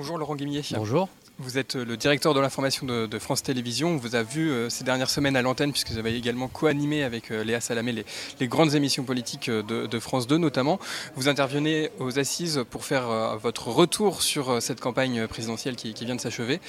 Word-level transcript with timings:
Bonjour 0.00 0.16
Laurent 0.16 0.34
Guimier. 0.34 0.62
Bonjour. 0.72 1.10
Vous 1.38 1.58
êtes 1.58 1.74
le 1.74 1.94
directeur 1.98 2.32
de 2.32 2.40
l'information 2.40 2.86
de, 2.86 3.18
France 3.18 3.42
Télévisions. 3.42 3.90
On 3.90 3.96
vous 3.98 4.16
a 4.16 4.22
vu 4.22 4.50
euh, 4.50 4.70
ces 4.70 4.82
dernières 4.82 5.10
semaines 5.10 5.36
à 5.36 5.42
l'antenne, 5.42 5.72
puisque 5.72 5.90
vous 5.90 5.98
avez 5.98 6.16
également 6.16 6.48
co-animé 6.48 7.02
avec 7.02 7.30
euh, 7.30 7.44
Léa 7.44 7.60
Salamé 7.60 8.06
les, 8.40 8.48
grandes 8.48 8.74
émissions 8.74 9.04
politiques 9.04 9.50
euh, 9.50 9.62
de, 9.62 9.98
France 9.98 10.26
2 10.26 10.38
notamment. 10.38 10.80
Vous 11.16 11.28
intervenez 11.28 11.90
aux 11.98 12.18
assises 12.18 12.64
pour 12.70 12.86
faire 12.86 13.36
votre 13.36 13.68
retour 13.68 14.22
sur 14.22 14.62
cette 14.62 14.80
campagne 14.80 15.26
présidentielle 15.26 15.76
qui, 15.76 15.92
vient 15.92 16.16
de 16.16 16.20
s'achever. 16.22 16.60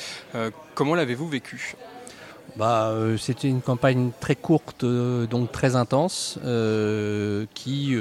comment 0.75 0.95
l'avez-vous 0.95 1.29
vécu? 1.29 1.75
Bah, 2.57 2.93
C'était 3.17 3.47
une 3.47 3.61
campagne 3.61 4.11
très 4.19 4.35
courte, 4.35 4.83
donc 4.83 5.53
très 5.53 5.77
intense, 5.77 6.37
qui 7.53 7.95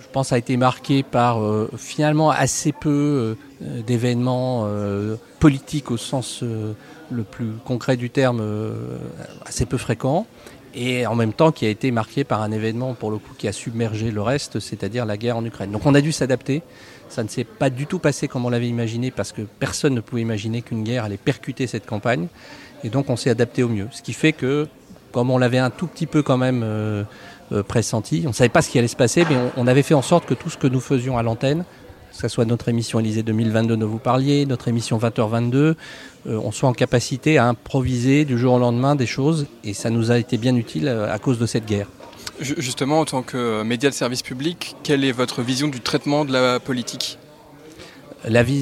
je 0.00 0.08
pense, 0.12 0.32
a 0.32 0.38
été 0.38 0.56
marqué 0.56 1.02
par 1.02 1.42
euh, 1.42 1.70
finalement 1.76 2.30
assez 2.30 2.72
peu 2.72 3.36
euh, 3.62 3.82
d'événements 3.82 4.64
euh, 4.66 5.16
politiques 5.38 5.90
au 5.90 5.96
sens 5.96 6.42
le 6.42 7.22
plus 7.22 7.52
concret 7.64 7.96
du 7.96 8.10
terme, 8.10 8.42
assez 9.46 9.66
peu 9.66 9.78
fréquents, 9.78 10.26
et 10.74 11.06
en 11.06 11.14
même 11.14 11.32
temps 11.32 11.52
qui 11.52 11.66
a 11.66 11.68
été 11.68 11.90
marqué 11.90 12.24
par 12.24 12.42
un 12.42 12.50
événement 12.52 12.94
pour 12.94 13.10
le 13.10 13.18
coup 13.18 13.34
qui 13.36 13.48
a 13.48 13.52
submergé 13.52 14.10
le 14.10 14.20
reste, 14.20 14.60
c'est-à-dire 14.60 15.06
la 15.06 15.16
guerre 15.16 15.36
en 15.36 15.44
Ukraine. 15.44 15.70
Donc 15.70 15.86
on 15.86 15.94
a 15.94 16.00
dû 16.00 16.12
s'adapter. 16.12 16.62
Ça 17.08 17.22
ne 17.22 17.28
s'est 17.28 17.44
pas 17.44 17.70
du 17.70 17.86
tout 17.86 17.98
passé 17.98 18.28
comme 18.28 18.44
on 18.44 18.50
l'avait 18.50 18.68
imaginé 18.68 19.10
parce 19.10 19.32
que 19.32 19.42
personne 19.42 19.94
ne 19.94 20.00
pouvait 20.00 20.22
imaginer 20.22 20.60
qu'une 20.60 20.84
guerre 20.84 21.04
allait 21.04 21.16
percuter 21.16 21.66
cette 21.66 21.86
campagne. 21.86 22.28
Et 22.84 22.90
donc 22.90 23.08
on 23.10 23.16
s'est 23.16 23.30
adapté 23.30 23.62
au 23.62 23.68
mieux. 23.68 23.88
Ce 23.92 24.02
qui 24.02 24.12
fait 24.12 24.32
que, 24.32 24.68
comme 25.12 25.30
on 25.30 25.38
l'avait 25.38 25.58
un 25.58 25.70
tout 25.70 25.86
petit 25.86 26.06
peu 26.06 26.22
quand 26.22 26.36
même 26.36 26.62
euh, 26.62 27.04
pressenti. 27.66 28.22
On 28.26 28.28
ne 28.28 28.34
savait 28.34 28.48
pas 28.48 28.62
ce 28.62 28.70
qui 28.70 28.78
allait 28.78 28.88
se 28.88 28.96
passer, 28.96 29.24
mais 29.28 29.36
on, 29.56 29.66
avait 29.66 29.82
fait 29.82 29.94
en 29.94 30.02
sorte 30.02 30.26
que 30.26 30.34
tout 30.34 30.50
ce 30.50 30.58
que 30.58 30.66
nous 30.66 30.80
faisions 30.80 31.18
à 31.18 31.22
l'antenne, 31.22 31.64
que 32.10 32.16
ce 32.16 32.28
soit 32.28 32.44
notre 32.44 32.68
émission 32.68 33.00
Élysée 33.00 33.22
2022 33.22 33.76
dont 33.76 33.86
vous 33.86 33.98
parliez, 33.98 34.46
notre 34.46 34.68
émission 34.68 34.98
20h22, 34.98 35.54
euh, 35.54 35.74
on 36.26 36.50
soit 36.50 36.68
en 36.68 36.72
capacité 36.72 37.38
à 37.38 37.46
improviser 37.46 38.24
du 38.24 38.38
jour 38.38 38.54
au 38.54 38.58
lendemain 38.58 38.96
des 38.96 39.06
choses, 39.06 39.46
et 39.64 39.74
ça 39.74 39.90
nous 39.90 40.10
a 40.10 40.18
été 40.18 40.36
bien 40.36 40.56
utile 40.56 40.88
euh, 40.88 41.12
à 41.12 41.18
cause 41.18 41.38
de 41.38 41.46
cette 41.46 41.66
guerre. 41.66 41.86
Justement, 42.40 43.00
en 43.00 43.04
tant 43.04 43.22
que 43.22 43.62
média 43.62 43.90
de 43.90 43.94
service 43.94 44.22
public, 44.22 44.76
quelle 44.84 45.04
est 45.04 45.12
votre 45.12 45.42
vision 45.42 45.68
du 45.68 45.80
traitement 45.80 46.24
de 46.24 46.32
la 46.32 46.60
politique? 46.60 47.18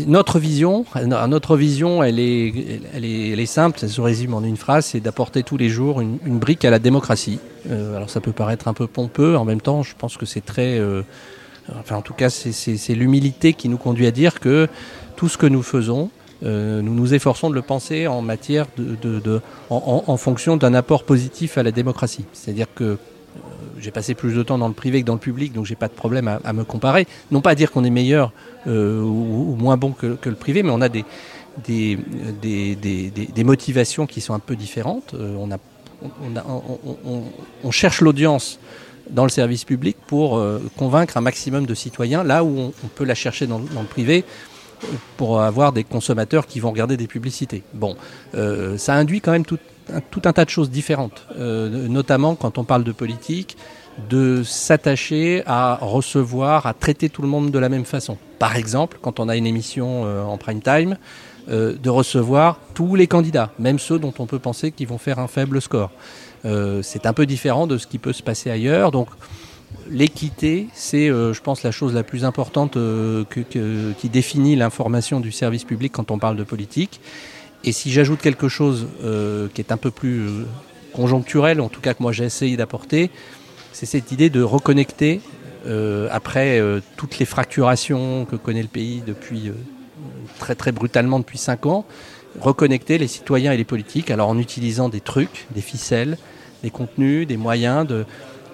Notre 0.07 0.39
vision, 0.39 0.85
notre 1.05 1.57
vision, 1.57 2.03
elle 2.03 2.19
est, 2.19 2.81
elle 2.95 3.05
elle 3.05 3.47
simple, 3.47 3.79
ça 3.79 3.89
se 3.89 4.01
résume 4.01 4.35
en 4.35 4.43
une 4.43 4.57
phrase, 4.57 4.87
c'est 4.87 5.01
d'apporter 5.01 5.43
tous 5.43 5.57
les 5.57 5.69
jours 5.69 6.01
une, 6.01 6.19
brique 6.39 6.65
à 6.65 6.71
la 6.71 6.79
démocratie. 6.79 7.39
Euh, 7.71 7.97
alors 7.97 8.11
ça 8.11 8.21
peut 8.21 8.33
paraître 8.33 8.69
un 8.69 8.75
peu 8.75 8.87
pompeux, 8.87 9.37
en 9.37 9.45
même 9.45 9.61
temps, 9.61 9.83
je 9.83 9.95
pense 9.97 10.17
que 10.17 10.27
c'est 10.27 10.45
très, 10.45 10.79
euh, 10.79 11.03
enfin 11.79 11.97
en 11.97 12.03
tout 12.03 12.15
cas, 12.15 12.29
c'est 12.31 12.95
l'humilité 12.95 13.55
qui 13.55 13.69
nous 13.69 13.79
conduit 13.79 14.07
à 14.07 14.11
dire 14.11 14.41
que 14.41 14.69
tout 15.17 15.29
ce 15.29 15.39
que 15.39 15.47
nous 15.47 15.63
faisons, 15.63 16.11
euh, 16.45 16.83
nous 16.83 16.95
nous 16.95 17.15
efforçons 17.15 17.49
de 17.49 17.55
le 17.55 17.63
penser 17.63 18.07
en 18.07 18.21
matière 18.21 18.67
de, 18.77 19.41
en, 19.71 20.17
fonction 20.19 20.57
d'un 20.57 20.75
apport 20.75 21.05
positif 21.05 21.57
à 21.57 21.63
la 21.63 21.73
démocratie. 21.73 22.27
C'est-à-dire 22.35 22.67
que 22.75 22.99
j'ai 23.81 23.91
passé 23.91 24.15
plus 24.15 24.35
de 24.35 24.43
temps 24.43 24.59
dans 24.59 24.69
le 24.69 24.75
privé 24.75 25.03
que 25.03 25.07
dans 25.07 25.15
le 25.15 25.21
public, 25.21 25.53
donc 25.53 25.67
j'ai 25.67 25.75
pas 25.75 25.89
de 25.89 25.93
problème 25.93 26.29
à, 26.43 26.53
me 26.53 26.65
comparer. 26.65 27.07
Non 27.31 27.41
pas 27.41 27.51
à 27.51 27.55
dire 27.55 27.71
qu'on 27.71 27.85
est 27.85 27.91
meilleur 27.91 28.33
euh, 28.67 29.01
ou, 29.01 29.57
moins 29.57 29.77
bon 29.77 29.93
que, 29.93 30.19
le 30.25 30.35
privé, 30.35 30.63
mais 30.63 30.71
on 30.71 30.81
a 30.81 30.89
des, 30.89 31.05
motivations 33.45 34.07
qui 34.07 34.21
sont 34.21 34.35
un 34.35 34.39
peu 34.39 34.57
différentes. 34.57 35.15
Euh, 35.15 35.37
on, 37.65 37.71
cherche 37.71 38.01
l'audience 38.01 38.59
dans 39.11 39.25
le 39.25 39.31
service 39.31 39.65
public 39.65 39.97
pour 40.07 40.37
euh, 40.37 40.61
convaincre 40.77 41.17
un 41.17 41.21
maximum 41.21 41.67
de 41.67 41.75
citoyens, 41.75 42.25
là 42.25 42.45
où 42.45 42.59
on, 42.59 42.89
peut 42.95 43.05
la 43.05 43.15
chercher 43.15 43.47
dans, 43.47 43.61
dans, 43.61 43.83
le 43.83 43.89
privé 43.89 44.25
pour 45.17 45.41
avoir 45.41 45.73
des 45.73 45.85
consommateurs 45.85 46.47
qui 46.47 46.61
vont 46.61 46.71
regarder 46.71 46.97
des 46.97 47.07
publicités. 47.07 47.63
Bon, 47.73 47.97
ça 48.77 48.95
induit 48.95 49.23
quand 49.23 49.33
même 49.33 49.47
tout, 50.11 50.23
un 50.25 50.33
tas 50.33 50.45
de 50.45 50.51
choses 50.51 50.71
différentes, 50.71 51.27
euh, 51.39 51.89
notamment 51.89 52.35
quand 52.35 52.59
on 52.59 52.65
parle 52.65 52.85
de 52.85 52.93
politique, 52.93 53.57
de 54.11 54.43
s'attacher 54.43 55.43
à 55.47 55.79
recevoir, 55.81 56.67
à 56.67 56.75
traiter 56.75 57.09
tout 57.09 57.23
le 57.23 57.29
monde 57.29 57.51
de 57.51 57.59
la 57.59 57.69
même 57.69 57.85
façon. 57.85 58.19
Par 58.39 58.57
exemple, 58.57 58.99
quand 59.01 59.21
on 59.21 59.29
a 59.29 59.37
une 59.37 59.47
émission 59.47 60.03
euh, 60.05 60.23
en 60.23 60.37
prime 60.37 60.61
time, 60.61 60.99
euh, 61.49 61.75
de 61.81 61.91
recevoir 61.91 62.59
tous 62.75 62.95
les 62.95 63.07
candidats, 63.07 63.53
même 63.59 63.79
ceux 63.79 63.99
dont 63.99 64.13
on 64.19 64.27
peut 64.27 64.39
penser 64.39 64.73
qu'ils 64.73 64.89
vont 64.89 64.99
faire 64.99 65.19
un 65.19 65.29
faible 65.29 65.61
score. 65.61 65.91
c'est 66.83 67.07
un 67.07 67.13
peu 67.13 67.27
différent 67.27 67.67
de 67.67 67.77
ce 67.77 67.87
qui 67.87 67.99
peut 67.99 68.13
se 68.13 68.23
passer 68.23 68.51
ailleurs. 68.51 68.93
Donc, 68.93 69.09
l'équité, 69.91 70.69
c'est, 70.75 71.09
je 71.09 71.41
pense, 71.41 71.65
la 71.65 71.73
chose 71.73 71.93
la 71.93 72.05
plus 72.05 72.25
importante 72.25 72.79
qui 73.31 74.09
définit 74.09 74.55
l'information 74.55 75.19
du 75.19 75.33
service 75.33 75.65
public 75.65 75.93
quand 75.93 76.13
on 76.13 76.19
parle 76.19 76.37
de 76.37 76.45
politique. 76.45 77.01
Et 77.67 77.73
si 77.73 77.91
j'ajoute 77.91 78.21
quelque 78.21 78.49
chose 78.49 78.87
euh, 79.03 79.49
qui 79.53 79.61
est 79.61 79.73
un 79.73 79.77
peu 79.77 79.91
plus 79.91 80.21
euh, 80.21 80.47
conjoncturel, 80.93 81.61
en 81.61 81.69
tout 81.69 81.81
cas 81.81 81.95
que 81.95 82.03
moi 82.03 82.13
j'ai 82.13 82.25
essayé 82.25 82.57
d'apporter, 82.57 83.11
c'est 83.73 83.87
cette 83.87 84.13
idée 84.13 84.31
de 84.31 84.41
reconnecter, 84.41 85.21
euh, 85.67 86.09
après 86.13 86.63
toutes 86.97 87.19
les 87.19 87.27
fracturations 87.27 88.25
que 88.25 88.37
connaît 88.37 88.63
le 88.63 88.69
pays 88.69 89.03
depuis 89.05 89.51
très 90.39 90.55
très 90.55 90.71
brutalement 90.71 91.19
depuis 91.19 91.39
cinq 91.39 91.67
ans, 91.67 91.85
reconnecter 92.41 92.99
les 92.99 93.09
citoyens 93.09 93.51
et 93.51 93.57
les 93.57 93.65
politiques, 93.65 94.13
alors 94.13 94.29
en 94.29 94.39
utilisant 94.39 94.89
des 94.89 95.01
trucs, 95.01 95.47
des 95.51 95.61
ficelles, 95.61 96.19
des 96.63 96.71
contenus, 96.71 97.27
des 97.27 97.37
moyens, 97.37 97.89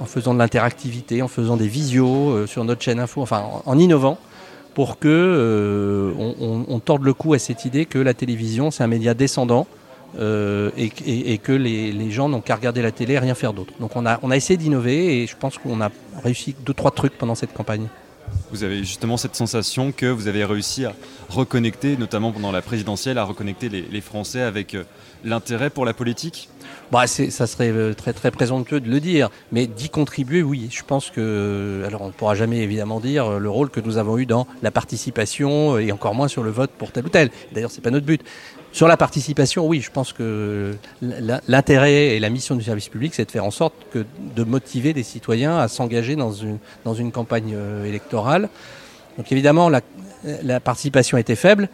en 0.01 0.07
faisant 0.07 0.33
de 0.33 0.39
l'interactivité, 0.39 1.21
en 1.21 1.29
faisant 1.29 1.59
des 1.59 1.69
visios 1.69 2.47
sur 2.47 2.65
notre 2.65 2.81
chaîne 2.81 2.99
info, 2.99 3.21
enfin 3.21 3.45
en 3.67 3.79
innovant 3.79 4.19
pour 4.75 4.99
que 4.99 5.09
euh, 5.09 6.13
on, 6.69 6.79
torde 6.81 7.03
le 7.03 7.13
cou 7.13 7.35
à 7.35 7.39
cette 7.39 7.65
idée 7.65 7.87
que 7.87 7.99
la 7.99 8.15
télévision 8.15 8.71
c'est 8.71 8.83
un 8.83 8.89
média 8.89 9.15
descendant 9.15 9.67
euh, 10.19 10.71
et, 10.77 11.39
que 11.39 11.53
les, 11.53 12.11
gens 12.11 12.29
n'ont 12.29 12.41
qu'à 12.41 12.57
regarder 12.57 12.83
la 12.83 12.93
télé 12.93 13.15
et 13.15 13.19
rien 13.19 13.35
faire 13.35 13.53
d'autre. 13.55 13.73
Donc 13.81 13.97
on 13.97 14.05
a, 14.05 14.19
on 14.23 14.31
a 14.31 14.37
essayé 14.37 14.57
d'innover 14.57 15.23
et 15.23 15.27
je 15.27 15.37
pense 15.37 15.59
qu'on 15.59 15.81
a 15.81 15.91
réussi 16.23 16.55
deux 16.65 16.75
trois 16.75 16.91
trucs 16.91 17.17
pendant 17.17 17.35
cette 17.35 17.55
campagne. 17.55 17.89
Vous 18.51 18.65
avez 18.65 18.79
justement 18.79 19.17
cette 19.17 19.37
sensation 19.37 19.93
que 19.93 20.07
vous 20.07 20.29
avez 20.29 20.45
réussi 20.45 20.85
à 20.85 20.95
reconnecter, 21.29 21.97
notamment 21.97 22.33
pendant 22.33 22.53
la 22.53 22.63
présidentielle, 22.63 23.19
à 23.19 23.25
reconnecter 23.25 23.69
les, 23.69 24.01
Français 24.01 24.43
avec 24.43 24.75
euh, 24.75 24.85
l'intérêt 25.25 25.71
pour 25.71 25.85
la 25.85 25.95
politique? 25.95 26.49
Bah, 26.93 27.07
Ça 27.07 27.47
serait 27.47 27.71
euh, 27.71 27.95
très, 27.95 28.13
très 28.13 28.31
présomptueux 28.31 28.81
de 28.81 28.89
le 28.89 29.01
dire, 29.01 29.31
mais 29.51 29.67
d'y 29.67 29.89
contribuer, 29.89 30.43
oui. 30.43 30.69
Je 30.71 30.83
pense 30.85 31.11
que, 31.11 31.21
euh, 31.21 31.87
alors 31.87 32.03
on 32.03 32.09
ne 32.09 32.13
pourra 32.13 32.35
jamais 32.35 32.59
évidemment 32.59 33.01
dire 33.01 33.41
le 33.41 33.51
rôle 33.51 33.71
que 33.71 33.81
nous 33.81 33.97
avons 33.97 34.19
eu 34.19 34.27
dans 34.27 34.47
la 34.63 34.71
participation 34.71 35.79
et 35.79 35.91
encore 35.91 36.15
moins 36.15 36.29
sur 36.29 36.43
le 36.43 36.51
vote 36.51 36.71
pour 36.71 36.93
tel 36.93 37.07
ou 37.07 37.09
tel. 37.09 37.31
D'ailleurs, 37.53 37.71
c'est 37.71 37.81
pas 37.81 37.91
notre 37.91 38.07
but. 38.07 38.23
Sur 38.73 38.89
la 38.89 38.97
participation, 38.97 39.67
oui, 39.67 39.83
je 39.83 39.91
pense 39.91 40.15
que 40.15 40.75
l'intérêt 41.47 42.17
et 42.17 42.21
la 42.21 42.31
mission 42.31 42.57
du 42.57 42.63
service 42.63 42.89
public, 42.89 43.15
c'est 43.15 43.27
de 43.27 43.31
faire 43.31 43.45
en 43.45 43.51
sorte 43.51 43.75
que 43.93 44.07
de 44.35 44.45
motiver 44.45 44.95
des 44.95 45.03
citoyens 45.03 45.59
à 45.59 45.69
s'engager 45.69 46.17
dans 46.17 46.33
une, 46.33 46.59
dans 46.85 46.95
une 46.95 47.13
campagne 47.13 47.53
euh, 47.55 47.85
électorale. 47.85 48.49
Donc 49.19 49.31
évidemment, 49.31 49.69
la, 49.69 49.83
la 50.43 50.59
participation 50.59 51.19
était 51.19 51.37
faible, 51.37 51.69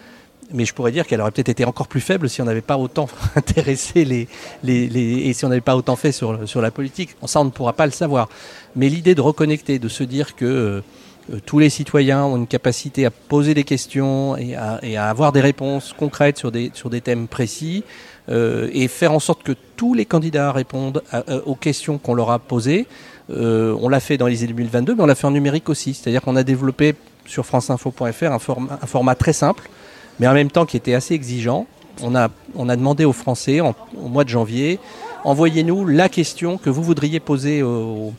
mais 0.52 0.64
je 0.64 0.74
pourrais 0.74 0.92
dire 0.92 1.06
qu'elle 1.06 1.20
aurait 1.20 1.30
peut-être 1.30 1.48
été 1.48 1.64
encore 1.64 1.88
plus 1.88 2.00
faible 2.00 2.28
si 2.28 2.40
on 2.42 2.44
n'avait 2.44 2.60
pas 2.60 2.78
autant 2.78 3.08
intéressé 3.36 4.04
les, 4.04 4.28
les, 4.62 4.88
les, 4.88 5.28
et 5.28 5.32
si 5.32 5.44
on 5.44 5.48
n'avait 5.48 5.60
pas 5.60 5.76
autant 5.76 5.96
fait 5.96 6.12
sur, 6.12 6.48
sur 6.48 6.60
la 6.60 6.70
politique. 6.70 7.16
Ça, 7.26 7.40
on 7.40 7.44
ne 7.44 7.50
pourra 7.50 7.72
pas 7.72 7.86
le 7.86 7.92
savoir. 7.92 8.28
Mais 8.76 8.88
l'idée 8.88 9.14
de 9.14 9.20
reconnecter, 9.20 9.78
de 9.78 9.88
se 9.88 10.04
dire 10.04 10.36
que 10.36 10.44
euh, 10.44 10.80
euh, 11.32 11.38
tous 11.44 11.58
les 11.58 11.70
citoyens 11.70 12.24
ont 12.24 12.36
une 12.36 12.46
capacité 12.46 13.04
à 13.04 13.10
poser 13.10 13.54
des 13.54 13.64
questions 13.64 14.36
et 14.36 14.54
à, 14.54 14.78
et 14.82 14.96
à 14.96 15.08
avoir 15.08 15.32
des 15.32 15.40
réponses 15.40 15.94
concrètes 15.96 16.38
sur 16.38 16.50
des, 16.50 16.70
sur 16.74 16.90
des 16.90 17.00
thèmes 17.00 17.28
précis 17.28 17.84
euh, 18.28 18.68
et 18.72 18.88
faire 18.88 19.12
en 19.12 19.20
sorte 19.20 19.42
que 19.42 19.52
tous 19.76 19.94
les 19.94 20.04
candidats 20.04 20.52
répondent 20.52 21.02
euh, 21.12 21.40
aux 21.44 21.54
questions 21.54 21.98
qu'on 21.98 22.14
leur 22.14 22.30
a 22.30 22.38
posées. 22.38 22.86
On 23.30 23.90
l'a 23.90 24.00
fait 24.00 24.16
dans 24.16 24.26
les 24.26 24.46
2022, 24.46 24.94
mais 24.94 25.02
on 25.02 25.06
l'a 25.06 25.14
fait 25.14 25.26
en 25.26 25.32
numérique 25.32 25.68
aussi. 25.68 25.92
C'est-à-dire 25.92 26.22
qu'on 26.22 26.36
a 26.36 26.42
développé 26.42 26.94
sur 27.26 27.44
franceinfo.fr 27.44 28.32
un 28.32 28.38
format, 28.38 28.78
un 28.80 28.86
format 28.86 29.14
très 29.16 29.34
simple, 29.34 29.68
mais 30.18 30.26
en 30.26 30.34
même 30.34 30.50
temps 30.50 30.66
qui 30.66 30.76
était 30.76 30.94
assez 30.94 31.14
exigeant. 31.14 31.66
On 32.02 32.14
a, 32.14 32.28
on 32.54 32.68
a 32.68 32.76
demandé 32.76 33.04
aux 33.04 33.12
Français 33.12 33.60
en, 33.60 33.74
au 33.96 34.08
mois 34.08 34.22
de 34.22 34.28
janvier, 34.28 34.78
envoyez-nous 35.24 35.84
la 35.84 36.08
question 36.08 36.56
que 36.56 36.70
vous 36.70 36.82
voudriez 36.82 37.18
poser 37.18 37.62
aux 37.62 38.12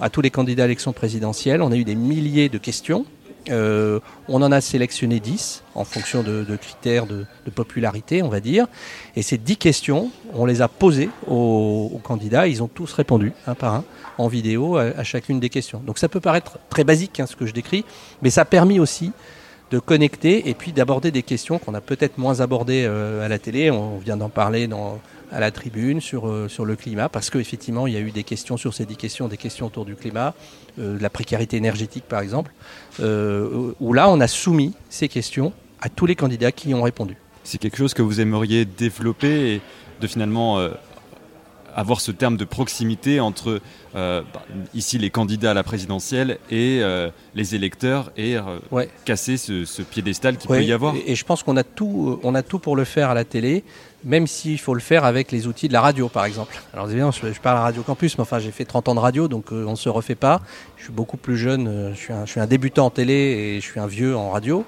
à 0.00 0.10
tous 0.10 0.20
les 0.20 0.30
candidats 0.30 0.64
à 0.64 0.66
l'élection 0.66 0.92
présidentielle. 0.92 1.62
On 1.62 1.72
a 1.72 1.76
eu 1.76 1.84
des 1.84 1.94
milliers 1.94 2.48
de 2.48 2.58
questions. 2.58 3.04
Euh, 3.48 4.00
on 4.28 4.42
en 4.42 4.50
a 4.50 4.60
sélectionné 4.60 5.20
10 5.20 5.62
en 5.76 5.84
fonction 5.84 6.24
de, 6.24 6.44
critères 6.56 7.06
de, 7.06 7.26
popularité, 7.54 8.22
on 8.22 8.28
va 8.28 8.40
dire. 8.40 8.66
Et 9.14 9.22
ces 9.22 9.38
10 9.38 9.56
questions, 9.56 10.10
on 10.34 10.46
les 10.46 10.62
a 10.62 10.68
posées 10.68 11.10
aux, 11.28 12.00
candidats. 12.02 12.48
Ils 12.48 12.62
ont 12.62 12.68
tous 12.68 12.92
répondu, 12.92 13.32
un 13.46 13.54
par 13.54 13.74
un, 13.74 13.84
en 14.18 14.28
vidéo, 14.28 14.76
à, 14.76 15.04
chacune 15.04 15.38
des 15.38 15.48
questions. 15.48 15.80
Donc 15.84 15.98
ça 15.98 16.08
peut 16.08 16.20
paraître 16.20 16.58
très 16.70 16.84
basique, 16.84 17.20
hein, 17.20 17.26
ce 17.26 17.36
que 17.36 17.46
je 17.46 17.52
décris, 17.52 17.84
mais 18.22 18.30
ça 18.30 18.42
a 18.42 18.44
permis 18.44 18.80
aussi 18.80 19.12
de 19.70 19.78
connecter 19.78 20.48
et 20.48 20.54
puis 20.54 20.72
d'aborder 20.72 21.10
des 21.10 21.22
questions 21.22 21.58
qu'on 21.58 21.74
a 21.74 21.80
peut-être 21.80 22.18
moins 22.18 22.40
abordées 22.40 22.84
euh, 22.86 23.24
à 23.24 23.28
la 23.28 23.38
télé. 23.38 23.70
On 23.70 23.98
vient 23.98 24.16
d'en 24.16 24.28
parler 24.28 24.68
à 25.32 25.40
la 25.40 25.50
tribune 25.50 26.00
sur, 26.00 26.32
sur 26.48 26.64
le 26.64 26.76
climat, 26.76 27.08
parce 27.08 27.30
qu'effectivement, 27.30 27.86
il 27.86 27.94
y 27.94 27.96
a 27.96 28.00
eu 28.00 28.12
des 28.12 28.22
questions 28.22 28.56
sur 28.56 28.74
ces 28.74 28.86
dix 28.86 28.96
questions, 28.96 29.26
des 29.26 29.36
questions 29.36 29.66
autour 29.66 29.84
du 29.84 29.96
climat, 29.96 30.34
de 30.78 30.96
la 31.00 31.10
précarité 31.10 31.56
énergétique 31.56 32.04
par 32.08 32.20
exemple, 32.20 32.52
où 33.00 33.92
là, 33.92 34.08
on 34.08 34.20
a 34.20 34.28
soumis 34.28 34.74
ces 34.88 35.08
questions 35.08 35.52
à 35.80 35.88
tous 35.88 36.06
les 36.06 36.14
candidats 36.14 36.52
qui 36.52 36.70
y 36.70 36.74
ont 36.74 36.82
répondu. 36.82 37.16
C'est 37.42 37.58
quelque 37.58 37.76
chose 37.76 37.92
que 37.92 38.02
vous 38.02 38.20
aimeriez 38.20 38.64
développer 38.64 39.54
et 39.54 39.60
de 40.00 40.06
finalement 40.06 40.60
avoir 41.76 42.00
ce 42.00 42.10
terme 42.10 42.36
de 42.38 42.44
proximité 42.44 43.20
entre 43.20 43.60
euh, 43.94 44.22
bah, 44.32 44.42
ici 44.74 44.98
les 44.98 45.10
candidats 45.10 45.50
à 45.50 45.54
la 45.54 45.62
présidentielle 45.62 46.38
et 46.50 46.80
euh, 46.80 47.10
les 47.34 47.54
électeurs 47.54 48.10
et 48.16 48.36
euh, 48.36 48.86
casser 49.04 49.36
ce, 49.36 49.82
piédestal 49.82 50.38
qu'il 50.38 50.48
peut 50.48 50.64
y 50.64 50.72
avoir. 50.72 50.94
Et, 51.06 51.14
je 51.14 51.24
pense 51.24 51.42
qu'on 51.42 51.56
a 51.56 51.62
tout, 51.62 52.18
on 52.22 52.34
a 52.34 52.42
tout 52.42 52.58
pour 52.58 52.76
le 52.76 52.84
faire 52.84 53.10
à 53.10 53.14
la 53.14 53.24
télé, 53.24 53.62
même 54.04 54.26
s'il 54.26 54.58
faut 54.58 54.72
le 54.72 54.80
faire 54.80 55.04
avec 55.04 55.30
les 55.30 55.46
outils 55.46 55.68
de 55.68 55.74
la 55.74 55.82
radio, 55.82 56.08
par 56.08 56.24
exemple. 56.24 56.60
Alors 56.72 56.86
évidemment, 56.88 57.10
je, 57.10 57.30
je 57.30 57.40
parle 57.40 57.58
à 57.58 57.62
Radio 57.62 57.82
Campus, 57.82 58.16
mais 58.16 58.22
enfin 58.22 58.38
j'ai 58.38 58.52
fait 58.52 58.64
30 58.64 58.88
ans 58.88 58.94
de 58.94 59.00
radio, 59.00 59.28
donc 59.28 59.52
on 59.52 59.70
ne 59.70 59.76
se 59.76 59.90
refait 59.90 60.14
pas. 60.14 60.40
Je 60.78 60.84
suis 60.84 60.92
beaucoup 60.92 61.18
plus 61.18 61.36
jeune, 61.36 61.92
je 61.94 61.98
suis, 61.98 62.12
un, 62.12 62.24
je 62.24 62.30
suis 62.30 62.40
un 62.40 62.46
débutant 62.46 62.86
en 62.86 62.90
télé 62.90 63.12
et 63.14 63.60
je 63.60 63.66
suis 63.66 63.80
un 63.80 63.86
vieux 63.86 64.16
en 64.16 64.30
radio. 64.30 64.64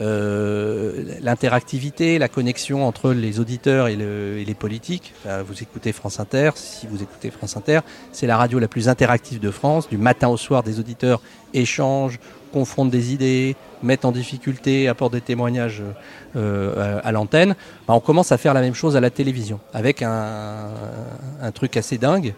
Euh, 0.00 1.16
l'interactivité, 1.22 2.18
la 2.18 2.28
connexion 2.28 2.86
entre 2.86 3.12
les 3.12 3.40
auditeurs 3.40 3.88
et, 3.88 3.96
les 3.96 4.54
politiques. 4.54 5.14
vous 5.46 5.62
écoutez 5.62 5.92
France 5.92 6.20
Inter, 6.20 6.50
si 6.54 6.86
vous 6.86 7.02
écoutez 7.02 7.30
France 7.30 7.56
Inter, 7.56 7.80
c'est 8.12 8.26
la 8.26 8.36
radio 8.36 8.58
la 8.58 8.68
plus 8.68 8.88
interactive 8.88 9.40
de 9.40 9.50
France. 9.50 9.88
Du 9.88 9.98
matin 9.98 10.28
au 10.28 10.36
soir, 10.36 10.62
des 10.62 10.80
auditeurs 10.80 11.22
échangent, 11.54 12.18
confrontent 12.52 12.90
des 12.90 13.12
idées, 13.12 13.56
mettent 13.82 14.04
en 14.04 14.12
difficulté, 14.12 14.88
apportent 14.88 15.14
des 15.14 15.20
témoignages 15.20 15.82
euh, 16.36 17.00
à, 17.02 17.12
l'antenne. 17.12 17.54
Bah, 17.88 17.94
on 17.94 18.00
commence 18.00 18.32
à 18.32 18.38
faire 18.38 18.54
la 18.54 18.60
même 18.60 18.74
chose 18.74 18.96
à 18.96 19.00
la 19.00 19.10
télévision, 19.10 19.60
avec 19.72 20.02
un 20.02 20.70
truc 21.54 21.76
assez 21.76 21.96
dingue 21.96 22.34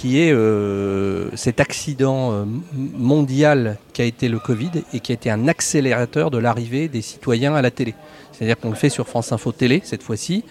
qui 0.00 0.18
est 0.18 0.32
euh, 0.32 1.28
cet 1.34 1.60
accident 1.60 2.32
euh, 2.32 2.44
mondial 2.72 3.76
qui 3.92 4.00
a 4.00 4.06
été 4.06 4.30
le 4.30 4.38
Covid 4.38 4.70
et 4.94 5.00
qui 5.00 5.12
a 5.12 5.14
été 5.14 5.30
un 5.30 5.46
accélérateur 5.46 6.30
de 6.30 6.38
l'arrivée 6.38 6.88
des 6.88 7.02
citoyens 7.02 7.54
à 7.54 7.60
la 7.60 7.70
télé. 7.70 7.94
C'est-à-dire 8.32 8.58
qu'on 8.58 8.70
le 8.70 8.76
fait 8.76 8.88
sur 8.88 9.06
France 9.06 9.30
Info 9.30 9.52
Télé 9.52 9.82
cette 9.84 10.02
fois-ci. 10.02 10.42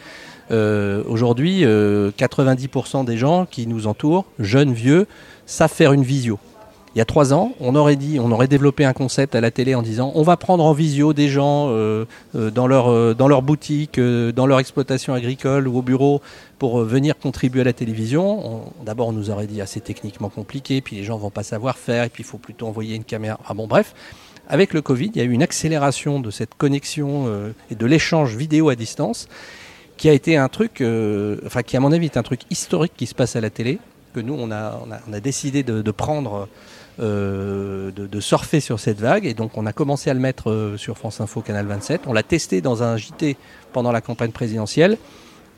Euh, 0.51 1.01
Aujourd'hui, 1.07 1.63
90% 1.63 3.05
des 3.05 3.17
gens 3.17 3.47
qui 3.47 3.65
nous 3.65 3.87
entourent, 3.87 4.25
jeunes, 4.37 4.73
vieux, 4.73 5.07
savent 5.47 5.73
faire 5.73 5.93
une 5.93 6.03
visio. 6.03 6.37
Il 6.95 6.97
y 6.97 7.01
a 7.01 7.05
trois 7.05 7.33
ans, 7.33 7.53
on 7.59 7.75
aurait 7.75 7.95
dit, 7.95 8.19
on 8.19 8.31
aurait 8.31 8.47
développé 8.47 8.83
un 8.83 8.93
concept 8.93 9.35
à 9.35 9.41
la 9.41 9.51
télé 9.51 9.75
en 9.75 9.83
disant 9.83 10.11
on 10.15 10.23
va 10.23 10.37
prendre 10.37 10.63
en 10.63 10.73
visio 10.73 11.13
des 11.13 11.29
gens 11.29 11.67
euh, 11.69 12.05
euh, 12.35 12.49
dans 12.49 12.65
leur 12.65 12.89
euh, 12.89 13.13
dans 13.13 13.27
leur 13.27 13.43
boutique, 13.43 13.99
dans 13.99 14.47
leur 14.47 14.59
exploitation 14.59 15.13
agricole 15.13 15.67
ou 15.67 15.77
au 15.77 15.81
bureau 15.83 16.21
pour 16.57 16.79
venir 16.83 17.17
contribuer 17.17 17.61
à 17.61 17.63
la 17.63 17.73
télévision. 17.73 18.63
D'abord, 18.83 19.09
on 19.09 19.11
nous 19.11 19.29
aurait 19.29 19.45
dit 19.45 19.61
assez 19.61 19.81
techniquement 19.81 20.29
compliqué, 20.29 20.81
puis 20.81 20.95
les 20.95 21.03
gens 21.03 21.17
vont 21.17 21.29
pas 21.29 21.43
savoir 21.43 21.77
faire, 21.77 22.05
et 22.05 22.09
puis 22.09 22.23
il 22.23 22.25
faut 22.25 22.39
plutôt 22.39 22.67
envoyer 22.67 22.95
une 22.95 23.03
caméra. 23.03 23.39
Ah 23.47 23.53
bon, 23.53 23.67
bref. 23.67 23.93
Avec 24.47 24.73
le 24.73 24.81
Covid, 24.81 25.11
il 25.13 25.17
y 25.17 25.21
a 25.21 25.25
eu 25.25 25.31
une 25.31 25.43
accélération 25.43 26.19
de 26.19 26.31
cette 26.31 26.55
connexion 26.55 27.27
et 27.69 27.75
de 27.75 27.85
l'échange 27.85 28.35
vidéo 28.35 28.69
à 28.69 28.75
distance, 28.75 29.27
qui 29.95 30.09
a 30.09 30.13
été 30.13 30.37
un 30.37 30.49
truc, 30.49 30.83
enfin 31.45 31.61
qui 31.61 31.77
à 31.77 31.79
mon 31.79 31.91
avis 31.91 32.05
est 32.05 32.17
un 32.17 32.23
truc 32.23 32.41
historique 32.49 32.93
qui 32.97 33.05
se 33.05 33.13
passe 33.13 33.35
à 33.35 33.41
la 33.41 33.51
télé, 33.51 33.77
que 34.15 34.19
nous 34.19 34.33
on 34.33 34.51
a, 34.51 34.81
on 35.07 35.13
a, 35.13 35.19
décidé 35.19 35.61
de 35.61 35.91
prendre 35.91 36.49
euh, 36.99 37.91
de, 37.91 38.19
surfer 38.19 38.59
sur 38.59 38.79
cette 38.79 38.99
vague. 38.99 39.25
Et 39.25 39.33
donc 39.33 39.57
on 39.57 39.65
a 39.65 39.71
commencé 39.71 40.09
à 40.09 40.13
le 40.13 40.19
mettre 40.19 40.49
euh, 40.49 40.77
sur 40.77 40.97
France 40.97 41.21
Info 41.21 41.39
Canal 41.39 41.65
27. 41.65 42.01
On 42.07 42.13
l'a 42.13 42.23
testé 42.23 42.59
dans 42.59 42.83
un 42.83 42.97
JT 42.97 43.37
pendant 43.71 43.93
la 43.93 44.01
campagne 44.01 44.31
présidentielle. 44.31 44.97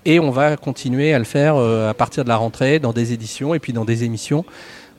Et 0.06 0.20
on 0.20 0.30
va 0.30 0.56
continuer 0.58 1.14
à 1.14 1.20
le 1.20 1.26
faire 1.26 1.56
euh, 1.56 1.90
à 1.90 1.96
partir 1.96 2.24
de 2.24 2.30
la 2.30 2.38
rentrée 2.38 2.78
dans 2.78 2.94
des 2.94 3.14
éditions 3.14 3.56
et 3.56 3.60
puis 3.60 3.74
dans 3.74 3.86
des 3.86 4.04
émissions. 4.04 4.46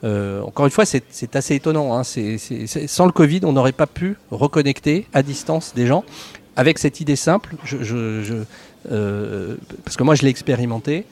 encore 0.03 0.65
une 0.65 0.71
fois, 0.71 0.85
c'est 0.85 1.35
assez 1.35 1.55
étonnant. 1.55 1.97
Hein. 1.97 2.03
sans 2.03 3.05
le 3.05 3.13
Covid, 3.13 3.41
on 3.43 3.53
n'aurait 3.53 3.71
pas 3.71 3.87
pu 3.87 4.17
reconnecter 4.31 5.07
à 5.13 5.23
distance 5.23 5.73
des 5.73 5.87
gens 5.87 6.03
avec 6.57 6.77
cette 6.77 6.99
idée 6.99 7.15
simple. 7.15 7.55
parce 8.83 9.95
que 9.97 10.03
moi, 10.03 10.15
je 10.15 10.23
l'ai 10.23 10.29
expérimenté 10.29 11.05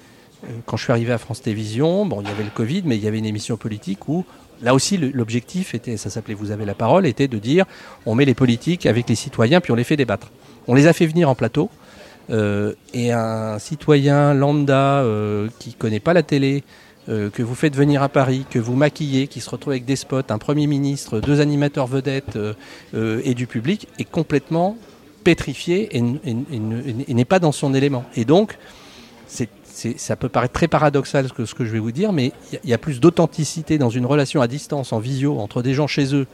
quand 0.65 0.77
je 0.77 0.83
suis 0.83 0.91
arrivé 0.91 1.13
à 1.13 1.17
France 1.17 1.41
Télévisions, 1.41 2.05
bon, 2.05 2.21
il 2.21 2.27
y 2.27 2.31
avait 2.31 2.43
le 2.43 2.49
Covid, 2.49 2.83
mais 2.85 2.97
il 2.97 3.03
y 3.03 3.07
avait 3.07 3.19
une 3.19 3.25
émission 3.25 3.57
politique 3.57 4.07
où 4.07 4.25
Là 4.63 4.75
aussi, 4.75 4.97
l'objectif 4.97 5.73
était, 5.73 5.97
ça 5.97 6.09
s'appelait 6.09 6.35
Vous 6.35 6.51
avez 6.51 6.65
la 6.65 6.75
parole, 6.75 7.07
était 7.07 7.27
de 7.27 7.39
dire 7.39 7.65
on 8.05 8.15
met 8.15 8.25
les 8.25 8.35
politiques 8.35 8.85
avec 8.85 9.09
les 9.09 9.15
citoyens, 9.15 9.59
puis 9.59 9.71
on 9.71 9.75
les 9.75 9.83
fait 9.83 9.97
débattre. 9.97 10.31
On 10.67 10.75
les 10.75 10.88
a 10.88 10.93
fait 10.93 11.07
venir 11.07 11.29
en 11.29 11.35
plateau. 11.35 11.69
Euh, 12.29 12.73
et 12.93 13.11
un 13.11 13.59
citoyen 13.59 14.33
lambda 14.33 14.99
euh, 14.99 15.49
qui 15.59 15.73
connaît 15.73 15.99
pas 15.99 16.13
la 16.13 16.23
télé, 16.23 16.63
euh, 17.09 17.29
que 17.31 17.41
vous 17.41 17.55
faites 17.55 17.75
venir 17.75 18.03
à 18.03 18.09
Paris, 18.09 18.45
que 18.49 18.59
vous 18.59 18.75
maquillez, 18.75 19.27
qui 19.27 19.41
se 19.41 19.49
retrouve 19.49 19.71
avec 19.71 19.85
des 19.85 19.95
spots, 19.95 20.21
un 20.29 20.38
Premier 20.38 20.67
ministre, 20.67 21.19
deux 21.19 21.41
animateurs 21.41 21.88
vedettes 21.88 22.38
et 22.93 23.33
du 23.33 23.47
public, 23.47 23.88
est 23.97 24.09
complètement 24.09 24.77
pétrifié 25.23 25.89
et 25.97 27.13
n'est 27.13 27.25
pas 27.25 27.39
dans 27.39 27.51
son 27.51 27.73
élément. 27.73 28.05
Et 28.15 28.25
donc, 28.25 28.57
c'est 29.27 29.49
ça 29.71 30.15
peut 30.15 30.29
paraître 30.29 30.53
très 30.53 30.68
paradoxal 30.68 31.27
ce 31.45 31.53
que 31.53 31.65
je 31.65 31.71
vais 31.71 31.79
vous 31.79 31.91
dire, 31.91 32.13
mais 32.13 32.31
il 32.63 32.69
y, 32.69 32.73
a 32.73 32.77
plus 32.77 33.00
d'authenticité 33.00 33.77
dans 33.77 33.89
une 33.89 34.06
relation 34.06 34.41
à 34.41 34.47
distance, 34.47 34.94
en 34.94 35.00
visio, 35.00 35.39
entre 35.39 35.62
des 35.62 35.73
gens 35.73 35.88
chez 35.88 36.13
eux 36.15 36.27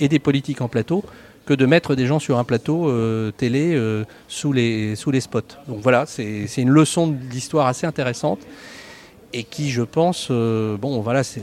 et 0.00 0.08
des 0.08 0.18
politiques 0.18 0.60
en 0.60 0.68
plateau, 0.68 1.04
que 1.46 1.54
de 1.54 1.66
mettre 1.66 1.94
des 1.94 2.06
gens 2.06 2.18
sur 2.18 2.38
un 2.38 2.44
plateau 2.44 2.88
euh, 2.88 3.32
télé 3.32 3.74
euh, 3.74 4.04
sous, 4.28 4.52
les, 4.52 4.96
sous 4.96 5.10
les 5.10 5.20
spots. 5.20 5.40
Donc 5.68 5.80
voilà, 5.80 6.06
c'est 6.06 6.46
une 6.56 6.70
leçon 6.70 7.08
d'histoire 7.08 7.66
assez 7.66 7.86
intéressante 7.86 8.40
et 9.32 9.44
qui, 9.44 9.70
je 9.70 9.82
pense, 9.82 10.28
euh, 10.30 10.76
bon 10.76 11.00
voilà, 11.00 11.22
c'est 11.24 11.42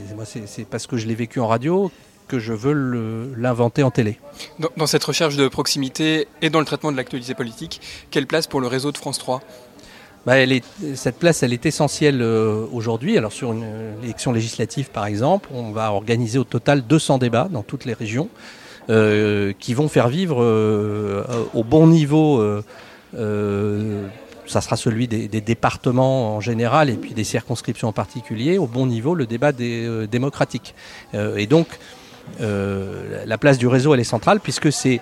parce 0.70 0.86
que 0.86 0.96
je 0.96 1.06
l'ai 1.06 1.14
vécu 1.14 1.40
en 1.40 1.46
radio 1.46 1.90
que 2.28 2.38
je 2.38 2.52
veux 2.52 3.34
l'inventer 3.36 3.82
en 3.82 3.90
télé. 3.90 4.18
Dans, 4.76 4.86
cette 4.86 5.02
recherche 5.02 5.36
de 5.36 5.48
proximité 5.48 6.28
et 6.42 6.50
dans 6.50 6.60
le 6.60 6.66
traitement 6.66 6.92
de 6.92 6.96
l'actualité 6.96 7.34
politique, 7.34 7.80
quelle 8.10 8.26
place 8.26 8.46
pour 8.46 8.60
le 8.60 8.66
réseau 8.66 8.92
de 8.92 8.98
France 8.98 9.18
3 9.18 9.40
bah, 10.26 10.34
cette 10.94 11.18
place, 11.18 11.42
elle 11.42 11.52
est 11.52 11.66
essentielle 11.66 12.20
euh, 12.20 12.66
aujourd'hui. 12.72 13.16
Alors 13.16 13.32
sur 13.32 13.52
une 13.52 13.64
élection 14.02 14.32
législative, 14.32 14.90
par 14.90 15.06
exemple, 15.06 15.48
on 15.52 15.70
va 15.70 15.92
organiser 15.92 16.38
au 16.38 16.44
total 16.44 16.82
200 16.82 17.18
débats 17.18 17.48
dans 17.50 17.62
toutes 17.62 17.84
les 17.84 17.94
régions 17.94 18.28
euh, 18.90 19.52
qui 19.58 19.74
vont 19.74 19.88
faire 19.88 20.08
vivre 20.08 20.42
euh, 20.42 21.24
au 21.54 21.64
bon 21.64 21.86
niveau. 21.86 22.42
ça 24.46 24.60
sera 24.60 24.76
celui 24.76 25.08
des, 25.08 25.28
départements 25.40 26.36
en 26.36 26.40
général 26.40 26.90
et 26.90 26.96
puis 26.96 27.14
des 27.14 27.24
circonscriptions 27.24 27.88
en 27.88 27.92
particulier, 27.92 28.58
au 28.58 28.66
bon 28.66 28.86
niveau 28.86 29.14
le 29.14 29.26
débat 29.26 29.52
démocratique. 29.52 30.74
et 31.14 31.46
donc, 31.46 31.68
la 32.40 33.38
place 33.38 33.58
du 33.58 33.66
réseau, 33.66 33.94
elle 33.94 34.00
est 34.00 34.04
centrale 34.04 34.40
puisque 34.40 34.72
c'est 34.72 35.00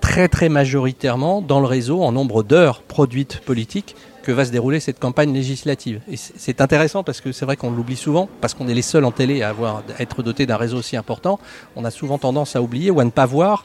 très 0.00 0.28
très 0.28 0.48
majoritairement 0.48 1.42
dans 1.42 1.60
le 1.60 1.66
réseau 1.66 2.02
en 2.02 2.12
nombre 2.12 2.42
d'heures 2.42 2.82
produites 2.82 3.40
politiques 3.40 3.96
que 4.26 4.32
va 4.32 4.44
se 4.44 4.50
dérouler 4.50 4.80
cette 4.80 4.98
campagne 4.98 5.32
législative. 5.32 6.00
C'est 6.16 6.60
intéressant 6.60 7.04
parce 7.04 7.20
que 7.20 7.30
c'est 7.30 7.44
vrai 7.44 7.56
qu'on 7.56 7.70
l'oublie 7.70 7.94
souvent, 7.94 8.28
parce 8.40 8.54
qu'on 8.54 8.66
est 8.66 8.74
les 8.74 8.82
seuls 8.82 9.04
en 9.04 9.12
télé 9.12 9.42
à, 9.42 9.50
avoir, 9.50 9.84
être 10.00 10.24
dotés 10.24 10.46
d'un 10.46 10.56
réseau 10.56 10.78
aussi 10.78 10.96
important. 10.96 11.38
On 11.76 11.84
a 11.84 11.92
souvent 11.92 12.18
tendance 12.18 12.56
à 12.56 12.60
oublier 12.60 12.90
ou 12.90 12.98
à 12.98 13.04
ne 13.04 13.10
pas 13.10 13.24
voir 13.24 13.64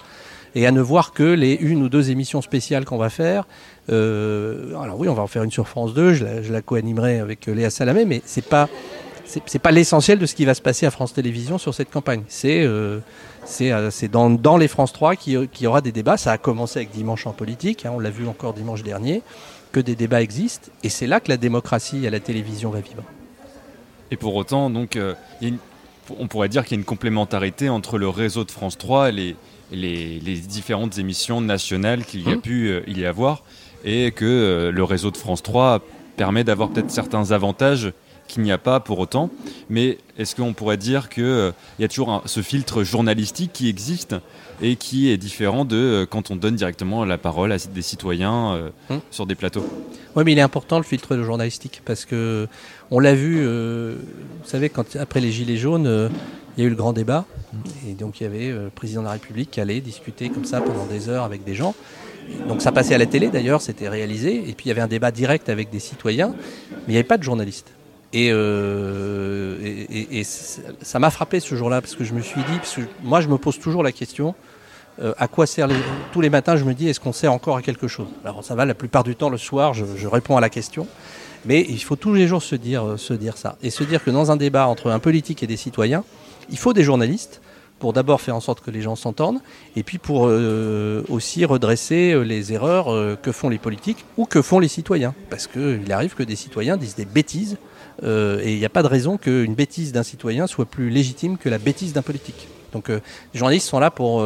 et 0.53 0.68
à 0.68 0.72
ne 0.72 0.80
voir 0.80 1.13
que 1.13 1.24
les 1.24 1.53
une 1.53 1.82
ou 1.82 1.89
deux 1.89 2.12
émissions 2.12 2.44
spéciales 2.44 2.86
qu'on 2.86 3.00
va 3.00 3.10
faire. 3.10 3.48
Euh, 3.89 4.75
alors 4.80 5.00
oui, 5.00 5.10
on 5.10 5.15
va 5.15 5.24
en 5.24 5.27
faire 5.27 5.41
une 5.41 5.50
sur 5.50 5.68
France 5.68 5.96
2, 5.96 6.13
je 6.13 6.53
la, 6.53 6.62
co-animerai 6.62 7.18
avec 7.18 7.50
euh, 7.50 7.56
Léa 7.56 7.72
Salamé, 7.72 8.06
mais 8.06 8.22
c'est 8.24 8.46
pas 8.46 8.70
pas 9.63 9.72
l'essentiel 9.72 10.20
de 10.20 10.25
ce 10.27 10.36
qui 10.36 10.46
va 10.46 10.53
se 10.53 10.62
passer 10.62 10.86
à 10.86 10.91
France 10.91 11.13
Télévisions 11.13 11.58
sur 11.58 11.74
cette 11.74 11.89
campagne. 11.89 12.22
C'est 12.27 12.62
euh, 12.63 13.00
c'est 13.46 14.12
dans, 14.12 14.58
les 14.58 14.68
France 14.68 14.94
3 14.94 15.15
qu'il 15.15 15.48
qui 15.48 15.63
y 15.63 15.68
aura 15.68 15.82
des 15.82 15.91
débats. 15.91 16.18
Ça 16.18 16.34
a 16.34 16.38
commencé 16.38 16.80
avec 16.80 16.91
Dimanche 16.91 17.25
en 17.25 17.32
politique, 17.32 17.88
hein, 17.88 17.94
on 17.96 18.00
l'a 18.00 18.12
vu 18.12 18.27
encore 18.27 18.53
dimanche 18.53 18.84
dernier 18.84 19.24
que 19.72 19.80
des 19.80 19.96
débats 19.96 20.22
existent, 20.22 20.72
et 20.84 20.90
c'est 20.90 21.08
là 21.08 21.20
que 21.20 21.30
la 21.30 21.38
démocratie 21.38 22.06
à 22.06 22.10
la 22.10 22.20
télévision 22.20 22.70
va 22.70 22.82
vivre. 22.82 23.04
Et 24.12 24.18
pour 24.18 24.36
autant, 24.36 24.70
donc, 24.70 24.96
euh, 24.96 25.13
on 26.20 26.28
pourrait 26.28 26.50
dire 26.50 26.63
qu'il 26.63 26.75
y 26.75 26.80
a 26.80 26.82
une 26.82 26.86
complémentarité 26.86 27.70
entre 27.70 27.98
le 27.98 28.10
réseau 28.10 28.44
de 28.44 28.51
France 28.51 28.78
3 28.78 29.10
et 29.10 29.12
les, 29.12 29.36
les, 30.20 30.36
différentes 30.40 30.98
émissions 30.98 31.40
nationales 31.40 32.04
qu'il 32.04 32.28
y 32.28 32.30
a 32.30 32.34
hum. 32.34 32.42
pu 32.42 32.70
euh, 32.70 32.82
y 32.88 33.06
avoir, 33.06 33.44
et 33.86 34.12
que 34.12 34.25
euh, 34.25 34.72
le 34.72 34.84
réseau 34.84 35.12
de 35.12 35.18
France 35.18 35.42
3 35.44 35.82
permet 36.18 36.44
d'avoir 36.44 36.70
peut-être 36.70 36.92
certains 36.92 37.32
avantages 37.32 37.94
qu'il 38.32 38.44
n'y 38.44 38.52
a 38.52 38.58
pas 38.58 38.80
pour 38.80 39.00
autant. 39.00 39.30
Mais 39.70 39.98
est-ce 40.18 40.36
qu'on 40.36 40.54
pourrait 40.54 40.78
dire 40.78 41.10
qu'il 41.10 41.54
y 41.80 41.84
a 41.84 41.88
toujours 41.88 42.24
ce 42.26 42.42
filtre 42.42 42.84
journalistique 42.84 43.52
qui 43.54 43.70
existe 43.70 44.16
et 44.62 44.76
qui 44.76 45.10
est 45.10 45.18
différent 45.18 45.66
de 45.66 45.76
euh, 45.76 46.06
quand 46.06 46.32
on 46.32 46.36
donne 46.36 46.56
directement 46.56 47.04
la 47.04 47.18
parole 47.18 47.52
à 47.52 47.58
des 47.58 47.82
citoyens 47.82 48.54
euh, 48.54 48.70
hum. 48.90 49.02
sur 49.10 49.26
des 49.26 49.36
plateaux? 49.36 49.66
Oui, 50.16 50.24
mais 50.26 50.32
il 50.34 50.38
est 50.38 50.44
important 50.44 50.78
le 50.78 50.84
filtre 50.84 51.18
journalistique 51.18 51.82
parce 51.84 52.06
que 52.06 52.48
on 52.90 53.00
l'a 53.00 53.14
vu, 53.14 53.40
euh, 53.42 53.96
vous 54.44 54.50
savez, 54.50 54.70
quand 54.70 54.96
après 54.96 55.20
les 55.20 55.32
gilets 55.32 55.58
jaunes, 55.58 56.10
il 56.58 56.62
y 56.62 56.64
a 56.64 56.68
eu 56.68 56.70
le 56.70 56.76
grand 56.76 56.94
débat. 56.94 57.26
Et 57.88 57.94
donc 57.94 58.22
il 58.22 58.24
y 58.24 58.26
avait 58.28 58.50
le 58.52 58.70
président 58.70 59.02
de 59.02 59.08
la 59.08 59.14
République 59.14 59.52
qui 59.52 59.60
allait 59.60 59.82
discuter 59.82 60.30
comme 60.30 60.46
ça 60.46 60.62
pendant 60.62 60.86
des 60.86 61.10
heures 61.10 61.24
avec 61.24 61.44
des 61.44 61.56
gens. 61.56 61.76
Donc 62.48 62.62
ça 62.62 62.72
passait 62.72 62.94
à 62.94 62.98
la 62.98 63.08
télé 63.08 63.28
d'ailleurs, 63.28 63.62
c'était 63.62 63.90
réalisé. 63.90 64.36
Et 64.50 64.54
puis 64.54 64.66
il 64.66 64.68
y 64.70 64.72
avait 64.72 64.82
un 64.82 64.88
débat 64.88 65.12
direct 65.12 65.50
avec 65.50 65.70
des 65.70 65.80
citoyens, 65.80 66.34
mais 66.72 66.78
il 66.88 66.92
n'y 66.92 66.98
avait 66.98 67.04
pas 67.04 67.18
de 67.18 67.24
journalistes. 67.24 67.72
Et, 68.13 68.30
euh, 68.32 69.86
ça 70.82 71.00
m'a 71.00 71.10
frappé 71.10 71.39
ce 71.39 71.56
jour-là 71.56 71.82
parce 71.82 71.96
que 71.96 72.03
je 72.03 72.13
me 72.13 72.22
suis 72.22 72.41
dit, 72.41 72.84
moi 73.03 73.22
je 73.22 73.27
me 73.27 73.38
pose 73.38 73.58
toujours 73.60 73.84
la 73.84 73.91
question, 73.91 74.36
euh, 75.01 75.13
à 75.18 75.27
quoi 75.27 75.48
sert 75.48 75.68
les... 75.68 75.75
tous 76.12 76.20
les 76.20 76.30
matins 76.30 76.58
je 76.58 76.65
me 76.65 76.74
dis 76.74 76.89
est-ce 76.89 77.00
qu'on 77.00 77.13
sert 77.13 77.32
encore 77.32 77.56
à 77.56 77.62
quelque 77.62 77.88
chose? 77.88 78.08
Alors 78.25 78.44
ça 78.44 78.56
va 78.56 78.65
la 78.65 78.74
plupart 78.74 79.06
du 79.06 79.15
temps 79.15 79.30
le 79.30 79.38
soir 79.38 79.74
je, 79.74 80.08
réponds 80.08 80.36
à 80.36 80.41
la 80.41 80.50
question, 80.50 80.88
mais 81.46 81.65
il 81.70 81.82
faut 81.82 81.96
tous 81.96 82.13
les 82.13 82.27
jours 82.27 82.41
euh, 82.41 82.98
se 82.98 83.13
dire 83.13 83.38
ça. 83.38 83.56
Et 83.63 83.70
se 83.70 83.84
dire 83.86 84.03
que 84.03 84.12
dans 84.12 84.30
un 84.30 84.36
débat 84.36 84.68
entre 84.68 84.91
un 84.91 85.00
politique 85.00 85.41
et 85.44 85.48
des 85.48 85.58
citoyens, 85.58 86.03
il 86.50 86.58
faut 86.58 86.74
des 86.74 86.84
journalistes 86.84 87.41
pour 87.82 87.94
d'abord 87.94 88.22
faire 88.22 88.36
en 88.36 88.40
sorte 88.40 88.62
que 88.62 88.70
les 88.70 88.82
gens 88.82 88.96
s'entendent, 88.96 89.40
et 89.76 89.82
puis 89.82 89.98
pour 89.98 90.28
euh, 90.28 91.04
aussi 91.10 91.44
redresser 91.46 92.14
euh, 92.14 92.22
les 92.22 92.54
erreurs 92.54 92.94
euh, 92.94 93.18
que 93.20 93.32
font 93.32 93.50
les 93.50 93.58
politiques 93.58 94.06
ou 94.18 94.26
que 94.26 94.44
font 94.44 94.60
les 94.60 94.68
citoyens. 94.68 95.16
Parce 95.32 95.48
qu'il 95.48 95.92
arrive 95.92 96.14
que 96.14 96.22
des 96.22 96.36
citoyens 96.36 96.78
disent 96.78 96.96
des 96.96 97.06
bêtises, 97.06 97.58
et 98.04 98.54
il 98.54 98.58
n'y 98.58 98.66
a 98.66 98.70
pas 98.70 98.82
de 98.82 98.88
raison 98.88 99.18
qu'une 99.18 99.54
bêtise 99.54 99.92
d'un 99.92 100.02
citoyen 100.02 100.48
soit 100.48 100.66
plus 100.66 100.90
légitime 100.90 101.38
que 101.38 101.50
la 101.50 101.60
bêtise 101.60 101.94
d'un 101.94 102.02
politique. 102.02 102.48
Donc 102.72 102.90
les 102.90 103.00
journalistes 103.36 103.68
sont 103.68 103.80
là 103.80 103.92
pour 103.92 104.26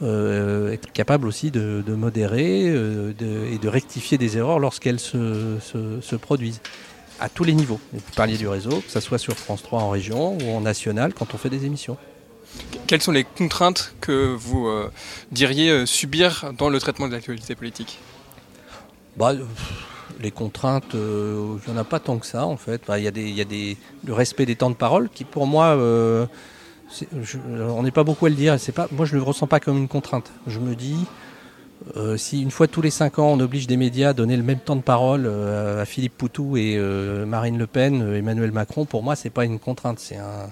être 0.00 0.92
capables 0.92 1.26
aussi 1.26 1.50
de, 1.50 1.82
modérer 1.88 2.66
et 2.66 3.58
de 3.60 3.68
rectifier 3.68 4.18
des 4.18 4.38
erreurs 4.38 4.60
lorsqu'elles 4.60 5.00
se, 5.00 5.56
se, 5.60 6.14
produisent 6.14 6.60
à 7.18 7.28
tous 7.28 7.42
les 7.42 7.54
niveaux. 7.54 7.80
Vous 7.92 8.00
parliez 8.14 8.36
du 8.36 8.46
réseau, 8.46 8.80
que 8.80 8.90
ce 8.90 9.00
soit 9.00 9.18
sur 9.18 9.34
France 9.34 9.64
3 9.64 9.82
en 9.82 9.90
région 9.90 10.38
ou 10.38 10.56
en 10.56 10.60
national 10.60 11.12
quand 11.12 11.34
on 11.34 11.38
fait 11.38 11.50
des 11.50 11.64
émissions. 11.64 11.96
Quelles 12.86 13.02
sont 13.02 13.12
les 13.12 13.24
contraintes 13.24 13.94
que 14.00 14.34
vous 14.34 14.68
euh, 14.68 14.90
diriez 15.32 15.70
euh, 15.70 15.86
subir 15.86 16.52
dans 16.56 16.68
le 16.68 16.78
traitement 16.78 17.08
de 17.08 17.12
l'actualité 17.12 17.56
politique? 17.56 17.98
Bah, 19.16 19.32
Les 20.20 20.30
contraintes, 20.30 20.94
euh, 20.94 21.56
il 21.66 21.72
n'y 21.72 21.76
en 21.76 21.80
a 21.80 21.84
pas 21.84 21.98
tant 21.98 22.18
que 22.18 22.26
ça 22.26 22.46
en 22.46 22.56
fait. 22.56 22.82
Il 22.96 23.02
y 23.02 23.08
a, 23.08 23.10
des, 23.10 23.28
y 23.28 23.40
a 23.40 23.44
des, 23.44 23.76
le 24.04 24.12
respect 24.12 24.46
des 24.46 24.54
temps 24.54 24.70
de 24.70 24.76
parole 24.76 25.08
qui 25.08 25.24
pour 25.24 25.48
moi, 25.48 25.76
on 25.76 26.28
n'est 27.82 27.90
pas 27.90 28.04
beaucoup 28.04 28.26
à 28.26 28.28
le 28.28 28.36
dire. 28.36 28.56
Pas, 28.74 28.86
moi 28.92 29.04
je 29.04 29.14
ne 29.14 29.18
le 29.18 29.24
ressens 29.24 29.48
pas 29.48 29.58
comme 29.58 29.78
une 29.78 29.88
contrainte. 29.88 30.30
Je 30.46 30.60
me 30.60 30.76
dis, 30.76 30.96
si 32.16 32.40
une 32.40 32.52
fois 32.52 32.68
tous 32.68 32.82
les 32.82 32.90
cinq 32.90 33.18
ans 33.18 33.32
on 33.32 33.40
oblige 33.40 33.66
des 33.66 33.76
médias 33.76 34.10
à 34.10 34.12
donner 34.12 34.36
le 34.36 34.44
même 34.44 34.60
temps 34.60 34.76
de 34.76 34.82
parole 34.82 35.26
à 35.26 35.84
Philippe 35.86 36.16
Poutou 36.16 36.56
et 36.56 36.78
Marine 37.26 37.58
Le 37.58 37.66
Pen, 37.66 38.14
Emmanuel 38.14 38.52
Macron, 38.52 38.84
pour 38.84 39.02
moi 39.02 39.16
c'est 39.16 39.30
pas 39.30 39.44
une 39.44 39.58
contrainte, 39.58 39.98
c'est 39.98 40.18
un 40.18 40.50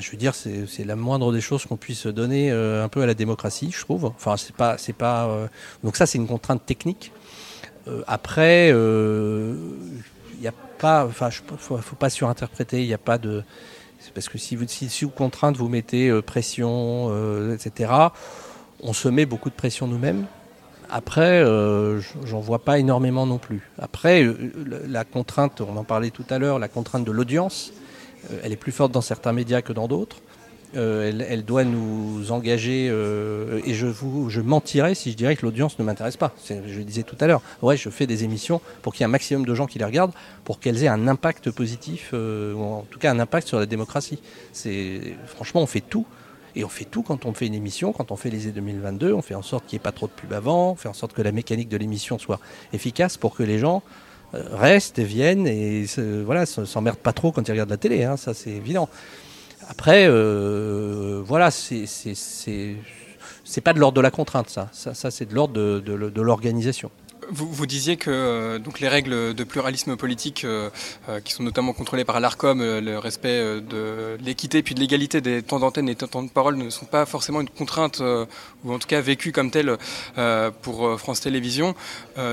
je 0.00 0.10
veux 0.10 0.16
dire, 0.16 0.34
c'est 0.34 0.84
la 0.84 0.96
moindre 0.96 1.32
des 1.32 1.40
choses 1.40 1.66
qu'on 1.66 1.76
puisse 1.76 2.06
donner 2.06 2.50
euh, 2.50 2.84
un 2.84 2.88
peu 2.88 3.02
à 3.02 3.06
la 3.06 3.14
démocratie, 3.14 3.70
je 3.72 3.80
trouve. 3.80 4.06
Enfin, 4.06 4.36
c'est 4.36 4.54
pas, 4.54 4.78
c'est 4.78 4.92
pas. 4.92 5.26
Euh, 5.26 5.46
donc 5.84 5.96
ça, 5.96 6.06
c'est 6.06 6.18
une 6.18 6.26
contrainte 6.26 6.64
technique. 6.64 7.12
Euh, 7.88 8.02
après, 8.06 8.68
il 8.68 10.40
n'y 10.40 10.46
a 10.46 10.52
pas. 10.78 11.04
Enfin, 11.06 11.30
faut, 11.30 11.96
pas 11.96 12.10
surinterpréter. 12.10 12.82
Il 12.82 12.86
n'y 12.86 12.94
a 12.94 12.98
pas 12.98 13.18
de. 13.18 13.42
Parce 14.14 14.28
que 14.28 14.38
si 14.38 14.56
vous, 14.56 14.66
si 14.66 14.88
sous 14.88 15.10
contrainte 15.10 15.56
vous 15.56 15.68
mettez 15.68 16.10
pression, 16.22 17.10
etc. 17.54 17.92
On 18.80 18.92
se 18.92 19.08
met 19.08 19.26
beaucoup 19.26 19.48
de 19.48 19.54
pression 19.54 19.86
nous-mêmes. 19.86 20.26
Après, 20.90 21.44
j'en 22.24 22.40
vois 22.40 22.64
pas 22.64 22.78
énormément 22.78 23.26
non 23.26 23.38
plus. 23.38 23.70
Après, 23.78 24.26
la 24.88 25.04
contrainte, 25.04 25.60
on 25.60 25.76
en 25.76 25.84
parlait 25.84 26.10
tout 26.10 26.26
à 26.30 26.38
l'heure, 26.38 26.58
la 26.58 26.68
contrainte 26.68 27.04
de 27.04 27.12
l'audience 27.12 27.72
euh, 27.72 27.81
elle 28.42 28.52
est 28.52 28.56
plus 28.56 28.72
forte 28.72 28.92
dans 28.92 29.00
certains 29.00 29.32
médias 29.32 29.62
que 29.62 29.72
dans 29.72 29.88
d'autres. 29.88 30.18
Euh, 30.74 31.12
elle, 31.28 31.44
doit 31.44 31.64
nous 31.64 32.32
engager 32.32 32.88
euh, 32.90 33.60
et 33.66 33.74
je 33.74 33.86
vous 33.86 34.30
je 34.30 34.40
mentirais 34.40 34.94
si 34.94 35.10
je 35.10 35.16
dirais 35.18 35.36
que 35.36 35.44
l'audience 35.44 35.78
ne 35.78 35.84
m'intéresse 35.84 36.16
pas. 36.16 36.32
Je 36.48 36.54
le 36.54 36.84
disais 36.84 37.02
tout 37.02 37.16
à 37.20 37.26
l'heure. 37.26 37.42
Ouais, 37.60 37.76
je 37.76 37.90
fais 37.90 38.06
des 38.06 38.24
émissions 38.24 38.62
pour 38.80 38.94
qu'il 38.94 39.00
y 39.00 39.02
ait 39.02 39.06
un 39.06 39.10
maximum 39.10 39.44
de 39.44 39.54
gens 39.54 39.66
qui 39.66 39.78
les 39.78 39.84
regardent, 39.84 40.14
pour 40.44 40.60
qu'elles 40.60 40.82
aient 40.82 40.88
un 40.88 41.08
impact 41.08 41.50
positif 41.50 42.14
ou 42.14 42.62
en 42.62 42.86
tout 42.90 42.98
cas 42.98 43.10
un 43.10 43.18
impact 43.18 43.48
sur 43.48 43.58
la 43.58 43.66
démocratie. 43.66 44.20
C'est 44.52 45.14
franchement 45.26 45.60
on 45.60 45.66
fait 45.66 45.82
tout. 45.82 46.06
Et 46.54 46.64
on 46.64 46.68
fait 46.68 46.84
tout 46.84 47.02
quand 47.02 47.24
on 47.24 47.32
fait 47.32 47.46
une 47.46 47.54
émission, 47.54 47.92
quand 47.92 48.12
on 48.12 48.16
fait 48.16 48.28
les 48.28 48.50
2022, 48.50 49.14
on 49.14 49.22
fait 49.22 49.34
en 49.34 49.40
sorte 49.40 49.64
qu'il 49.66 49.76
n'y 49.76 49.80
ait 49.80 49.84
pas 49.84 49.92
trop 49.92 50.06
de 50.06 50.12
pub 50.12 50.34
avant, 50.34 50.72
on 50.72 50.74
fait 50.74 50.88
en 50.88 50.92
sorte 50.92 51.14
que 51.14 51.22
la 51.22 51.32
mécanique 51.32 51.70
de 51.70 51.78
l'émission 51.78 52.18
soit 52.18 52.40
efficace 52.74 53.16
pour 53.16 53.34
que 53.34 53.42
les 53.42 53.58
gens 53.58 53.76
euh, 53.78 54.10
restent 54.32 54.98
et 54.98 55.04
viennent 55.04 55.46
et 55.46 55.86
voilà, 56.24 56.46
s'emmerdent 56.46 56.98
pas 56.98 57.12
trop 57.12 57.32
quand 57.32 57.46
ils 57.46 57.52
regardent 57.52 57.70
la 57.70 57.76
télé, 57.76 58.04
hein, 58.04 58.16
ça 58.16 58.34
c'est 58.34 58.50
évident. 58.50 58.88
Après, 59.68 60.06
euh, 60.08 61.22
voilà, 61.24 61.50
c'est 61.50 61.86
c'est 61.86 63.60
pas 63.60 63.72
de 63.72 63.78
l'ordre 63.78 63.96
de 63.96 64.00
la 64.00 64.10
contrainte, 64.10 64.48
ça. 64.48 64.68
Ça, 64.72 65.10
c'est 65.10 65.26
de 65.26 65.34
l'ordre 65.34 65.54
de 65.54 66.20
l'organisation. 66.20 66.90
Vous, 67.30 67.48
vous, 67.48 67.66
disiez 67.66 67.96
que 67.96 68.10
euh, 68.10 68.58
donc 68.58 68.80
les 68.80 68.88
règles 68.88 69.34
de 69.34 69.44
pluralisme 69.44 69.96
politique, 69.96 70.44
euh, 70.44 70.70
euh, 71.08 71.20
qui 71.20 71.32
sont 71.32 71.42
notamment 71.42 71.72
contrôlées 71.72 72.04
par 72.04 72.20
l'ARCOM, 72.20 72.60
le 72.60 72.98
respect 72.98 73.60
de 73.60 74.16
l'équité 74.20 74.62
puis 74.62 74.74
de 74.74 74.80
l'égalité 74.80 75.20
des 75.20 75.42
temps 75.42 75.58
d'antenne 75.58 75.88
et 75.88 75.94
des 75.94 76.06
temps 76.06 76.22
de 76.22 76.30
parole 76.30 76.56
ne 76.56 76.70
sont 76.70 76.86
pas 76.86 77.06
forcément 77.06 77.40
une 77.40 77.48
contrainte, 77.48 78.02
ou 78.64 78.72
en 78.72 78.78
tout 78.78 78.88
cas 78.88 79.00
vécues 79.00 79.32
comme 79.32 79.50
telles 79.50 79.76
pour 80.62 80.98
France 80.98 81.20
Télévisions. 81.20 81.74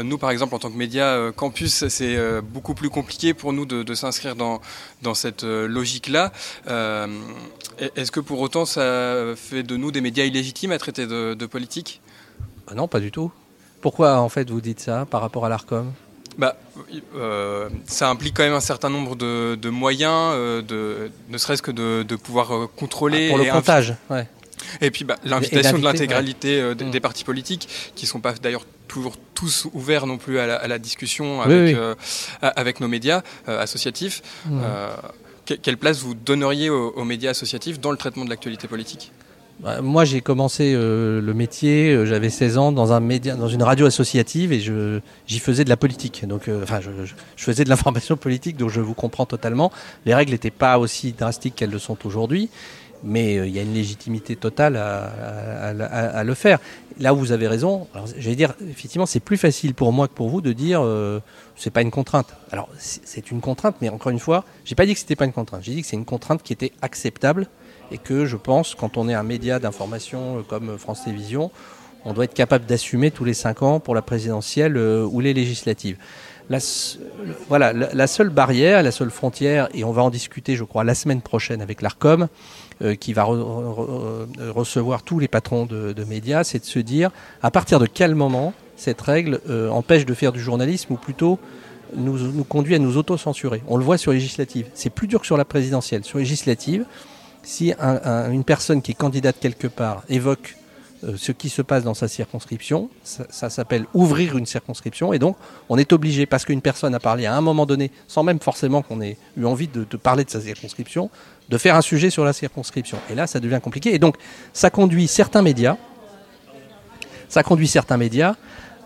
nous, 0.03 0.17
par 0.17 0.31
exemple, 0.31 0.55
en 0.55 0.59
tant 0.59 0.69
que 0.69 0.77
média 0.77 1.31
campus, 1.35 1.87
c'est 1.87 2.41
beaucoup 2.41 2.73
plus 2.73 2.89
compliqué 2.89 3.33
pour 3.33 3.53
nous 3.53 3.65
de, 3.65 3.83
de 3.83 3.93
s'inscrire 3.93 4.35
dans, 4.35 4.61
dans 5.01 5.13
cette 5.13 5.43
logique-là. 5.43 6.31
Est-ce 7.95 8.11
que 8.11 8.19
pour 8.19 8.39
autant 8.39 8.65
ça 8.65 9.35
fait 9.35 9.63
de 9.63 9.77
nous 9.77 9.91
des 9.91 10.01
médias 10.01 10.25
illégitimes 10.25 10.71
à 10.71 10.77
traiter 10.79 11.07
de, 11.07 11.33
de 11.33 11.45
politique? 11.45 12.01
Ah 12.67 12.75
Non, 12.75 12.87
pas 12.87 12.99
du 12.99 13.11
tout. 13.11 13.31
Pourquoi 13.81 14.19
en 14.19 14.29
fait 14.29 14.49
vous 14.49 14.61
dites 14.61 14.79
ça 14.79 15.05
par 15.09 15.21
rapport 15.21 15.45
à 15.45 15.49
l'ARCOM? 15.49 15.91
Bah, 16.39 16.55
euh, 17.15 17.67
ça 17.85 18.09
implique 18.09 18.33
quand 18.33 18.43
même 18.43 18.53
un 18.53 18.61
certain 18.61 18.89
nombre 18.89 19.17
de, 19.17 19.69
moyens, 19.69 20.31
euh, 20.33 20.61
de, 20.61 21.11
ne 21.27 21.37
serait-ce 21.37 21.61
que 21.61 21.71
de, 21.71 22.15
pouvoir 22.15 22.55
euh, 22.55 22.69
contrôler. 22.77 23.27
Ah, 23.27 23.29
pour 23.29 23.37
le 23.39 23.51
comptage, 23.51 23.95
ouais. 24.09 24.25
Et 24.81 24.91
puis 24.91 25.03
bah, 25.03 25.17
l'invitation 25.23 25.77
de 25.77 25.83
l'intégralité 25.83 26.75
des, 26.75 26.85
mm. 26.85 26.99
partis 27.01 27.25
politiques, 27.25 27.67
qui 27.95 28.05
ne 28.05 28.09
sont 28.09 28.21
pas 28.21 28.33
d'ailleurs 28.33 28.65
toujours 28.87 29.15
tous 29.33 29.67
ouverts 29.73 30.05
non 30.05 30.17
plus 30.17 30.39
à 30.39 30.67
la, 30.67 30.79
discussion 30.79 31.41
avec, 31.41 31.75
avec 32.41 32.79
nos 32.79 32.87
médias 32.87 33.21
associatifs. 33.47 34.21
Mm. 34.45 34.61
quelle 35.61 35.77
place 35.77 35.99
vous 35.99 36.13
donneriez 36.13 36.69
aux 36.69 37.03
médias 37.03 37.31
associatifs 37.31 37.79
dans 37.79 37.91
le 37.91 37.97
traitement 37.97 38.23
de 38.23 38.29
l'actualité 38.29 38.67
politique? 38.67 39.11
Moi, 39.81 40.05
j'ai 40.05 40.21
commencé 40.21 40.73
euh, 40.73 41.21
le 41.21 41.33
métier, 41.33 41.91
euh, 41.91 42.05
j'avais 42.05 42.29
16 42.29 42.57
ans 42.57 42.71
dans 42.71 42.93
un 42.93 43.01
média, 43.01 43.35
dans 43.35 43.49
une 43.49 43.63
radio 43.63 43.85
associative 43.85 44.53
et 44.53 44.59
j'y 44.59 45.39
faisais 45.39 45.65
de 45.65 45.69
la 45.69 45.75
politique. 45.75 46.25
Donc, 46.25 46.47
euh, 46.47 46.63
enfin, 46.63 46.79
je, 46.79 47.13
faisais 47.35 47.65
de 47.65 47.69
l'information 47.69 48.15
politique, 48.15 48.55
donc 48.55 48.69
je 48.69 48.79
vous 48.79 48.93
comprends 48.93 49.25
totalement. 49.25 49.71
Les 50.05 50.15
règles 50.15 50.31
n'étaient 50.31 50.49
pas 50.49 50.79
aussi 50.79 51.11
drastiques 51.11 51.55
qu'elles 51.55 51.71
le 51.71 51.79
sont 51.79 51.97
aujourd'hui, 52.05 52.49
mais 53.03 53.35
il 53.35 53.53
y 53.53 53.59
a 53.59 53.61
une 53.61 53.73
légitimité 53.73 54.37
totale 54.37 54.77
à, 54.77 55.03
à, 55.05 55.69
à, 55.69 56.19
à, 56.19 56.23
le 56.23 56.33
faire. 56.35 56.59
Là 56.97 57.13
où 57.13 57.17
vous 57.17 57.33
avez 57.33 57.47
raison, 57.47 57.87
j'allais 58.17 58.35
dire, 58.35 58.53
effectivement, 58.69 59.05
c'est 59.05 59.21
plus 59.21 59.37
facile 59.37 59.73
pour 59.73 59.91
moi 59.91 60.07
que 60.07 60.13
pour 60.13 60.29
vous 60.29 60.41
de 60.41 60.53
dire 60.53 60.85
c'est 61.55 61.69
pas 61.69 61.81
une 61.81 61.91
contrainte. 61.91 62.27
Alors, 62.51 62.69
c'est 62.77 63.31
une 63.31 63.39
contrainte, 63.39 63.75
mais 63.81 63.89
encore 63.89 64.11
une 64.11 64.19
fois, 64.19 64.43
j'ai 64.65 64.75
pas 64.75 64.85
dit 64.85 64.93
que 64.93 64.99
c'était 64.99 65.15
pas 65.15 65.25
une 65.25 65.33
contrainte. 65.33 65.63
J'ai 65.63 65.75
dit 65.75 65.81
que 65.81 65.87
c'est 65.87 65.95
une 65.97 66.05
contrainte 66.05 66.43
qui 66.43 66.51
était 66.51 66.73
acceptable 66.81 67.47
et 67.91 67.97
que 67.97 68.25
je 68.25 68.37
pense, 68.37 68.75
quand 68.75 68.97
on 68.97 69.09
est 69.09 69.13
un 69.13 69.23
média 69.23 69.59
d'information 69.59 70.39
euh, 70.39 70.41
comme 70.41 70.77
France 70.77 71.03
Télévisions, 71.03 71.51
on 72.05 72.13
doit 72.13 72.23
être 72.25 72.33
capable 72.33 72.65
d'assumer 72.65 73.11
tous 73.11 73.25
les 73.25 73.33
cinq 73.33 73.61
ans 73.61 73.79
pour 73.79 73.95
la 73.95 74.01
présidentielle 74.01 74.77
euh, 74.77 75.05
ou 75.05 75.19
les 75.19 75.33
législatives. 75.33 75.97
La, 76.49 76.57
voilà, 77.47 77.73
la, 77.73 78.07
seule 78.07 78.29
barrière, 78.29 78.81
la 78.81 78.91
seule 78.91 79.11
frontière, 79.11 79.69
et 79.75 79.83
on 79.83 79.91
va 79.91 80.01
en 80.01 80.09
discuter, 80.09 80.55
je 80.55 80.63
crois, 80.63 80.83
la 80.83 80.95
semaine 80.95 81.21
prochaine 81.21 81.61
avec 81.61 81.83
l'ARCOM, 81.83 82.27
euh, 82.81 82.95
qui 82.95 83.13
va 83.13 83.25
recevoir 83.25 85.03
tous 85.03 85.19
les 85.19 85.27
patrons 85.27 85.67
de, 85.67 86.03
médias, 86.05 86.43
c'est 86.43 86.57
de 86.57 86.65
se 86.65 86.79
dire 86.79 87.11
à 87.43 87.51
partir 87.51 87.79
de 87.79 87.85
quel 87.85 88.15
moment 88.15 88.53
cette 88.77 88.99
règle 89.01 89.41
empêche 89.69 90.07
de 90.07 90.13
faire 90.15 90.31
du 90.31 90.39
journalisme, 90.39 90.93
ou 90.93 90.97
plutôt 90.97 91.37
nous, 91.95 92.17
nous 92.17 92.43
conduit 92.43 92.73
à 92.73 92.79
nous 92.79 92.97
auto-censurer? 92.97 93.61
On 93.67 93.77
le 93.77 93.83
voit 93.83 93.99
sur 93.99 94.11
législative. 94.11 94.67
C'est 94.73 94.89
plus 94.89 95.07
dur 95.07 95.19
que 95.19 95.27
sur 95.27 95.37
la 95.37 95.45
présidentielle. 95.45 96.03
Sur 96.03 96.17
législative, 96.17 96.85
si 97.43 97.73
une 97.73 98.43
personne 98.43 98.81
qui 98.81 98.91
est 98.91 98.95
candidate 98.95 99.37
quelque 99.39 99.67
part 99.67 100.03
évoque 100.09 100.55
euh, 101.05 101.13
ce 101.15 101.31
qui 101.31 101.47
se 101.47 101.61
passe 101.61 101.85
dans 101.85 101.93
sa 101.93 102.09
circonscription, 102.09 102.89
ça, 103.03 103.49
s'appelle 103.49 103.85
ouvrir 103.93 104.37
une 104.37 104.45
circonscription, 104.45 105.13
et 105.13 105.19
donc 105.19 105.37
on 105.69 105.77
est 105.77 105.93
obligé, 105.93 106.25
parce 106.25 106.43
qu'une 106.43 106.61
personne 106.61 106.93
a 106.93 106.99
parlé 106.99 107.25
à 107.25 107.33
un 107.35 107.39
moment 107.39 107.65
donné, 107.65 107.89
sans 108.09 108.21
même 108.23 108.41
forcément 108.41 108.81
qu'on 108.81 109.01
ait 109.01 109.17
eu 109.37 109.45
envie 109.45 109.69
de, 109.69 109.83
parler 109.95 110.25
de 110.25 110.29
sa 110.29 110.41
circonscription, 110.41 111.09
de 111.47 111.57
faire 111.57 111.75
un 111.75 111.81
sujet 111.81 112.09
sur 112.09 112.25
la 112.25 112.33
circonscription. 112.33 112.97
Et 113.09 113.15
là, 113.15 113.27
ça 113.27 113.39
devient 113.39 113.61
compliqué. 113.63 113.95
Et 113.95 113.99
donc, 113.99 114.17
ça 114.51 114.69
conduit 114.69 115.07
certains 115.07 115.41
médias, 115.41 115.77
certains 117.29 117.97
médias 117.97 118.35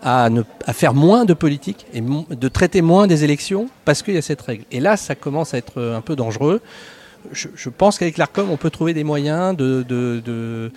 à 0.02 0.30
faire 0.72 0.94
moins 0.94 1.24
de 1.24 1.34
politique 1.34 1.86
et 1.94 2.00
de 2.02 2.48
traiter 2.48 2.82
moins 2.82 3.06
des 3.06 3.24
élections 3.24 3.68
parce 3.84 4.02
qu'il 4.02 4.14
y 4.14 4.18
a 4.18 4.22
cette 4.22 4.42
règle. 4.42 4.64
Et 4.70 4.78
là, 4.78 4.96
ça 4.96 5.14
commence 5.14 5.54
à 5.54 5.58
être 5.58 5.82
un 5.82 6.02
peu 6.02 6.14
dangereux. 6.14 6.60
Je, 7.32 7.68
pense 7.68 7.98
qu'avec 7.98 8.18
l'ARCOM, 8.18 8.50
on 8.50 8.56
peut 8.56 8.70
trouver 8.70 8.94
des 8.94 9.04
moyens 9.04 9.56
de, 9.56 10.70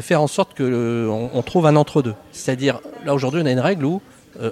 faire 0.00 0.22
en 0.22 0.26
sorte 0.26 0.56
qu'on 0.56 1.30
on 1.32 1.42
trouve 1.42 1.66
un 1.66 1.76
entre-deux. 1.76 2.14
C'est-à-dire, 2.32 2.80
là 3.04 3.14
aujourd'hui, 3.14 3.40
on 3.42 3.46
a 3.46 3.50
une 3.50 3.60
règle 3.60 3.84
où, 3.84 4.00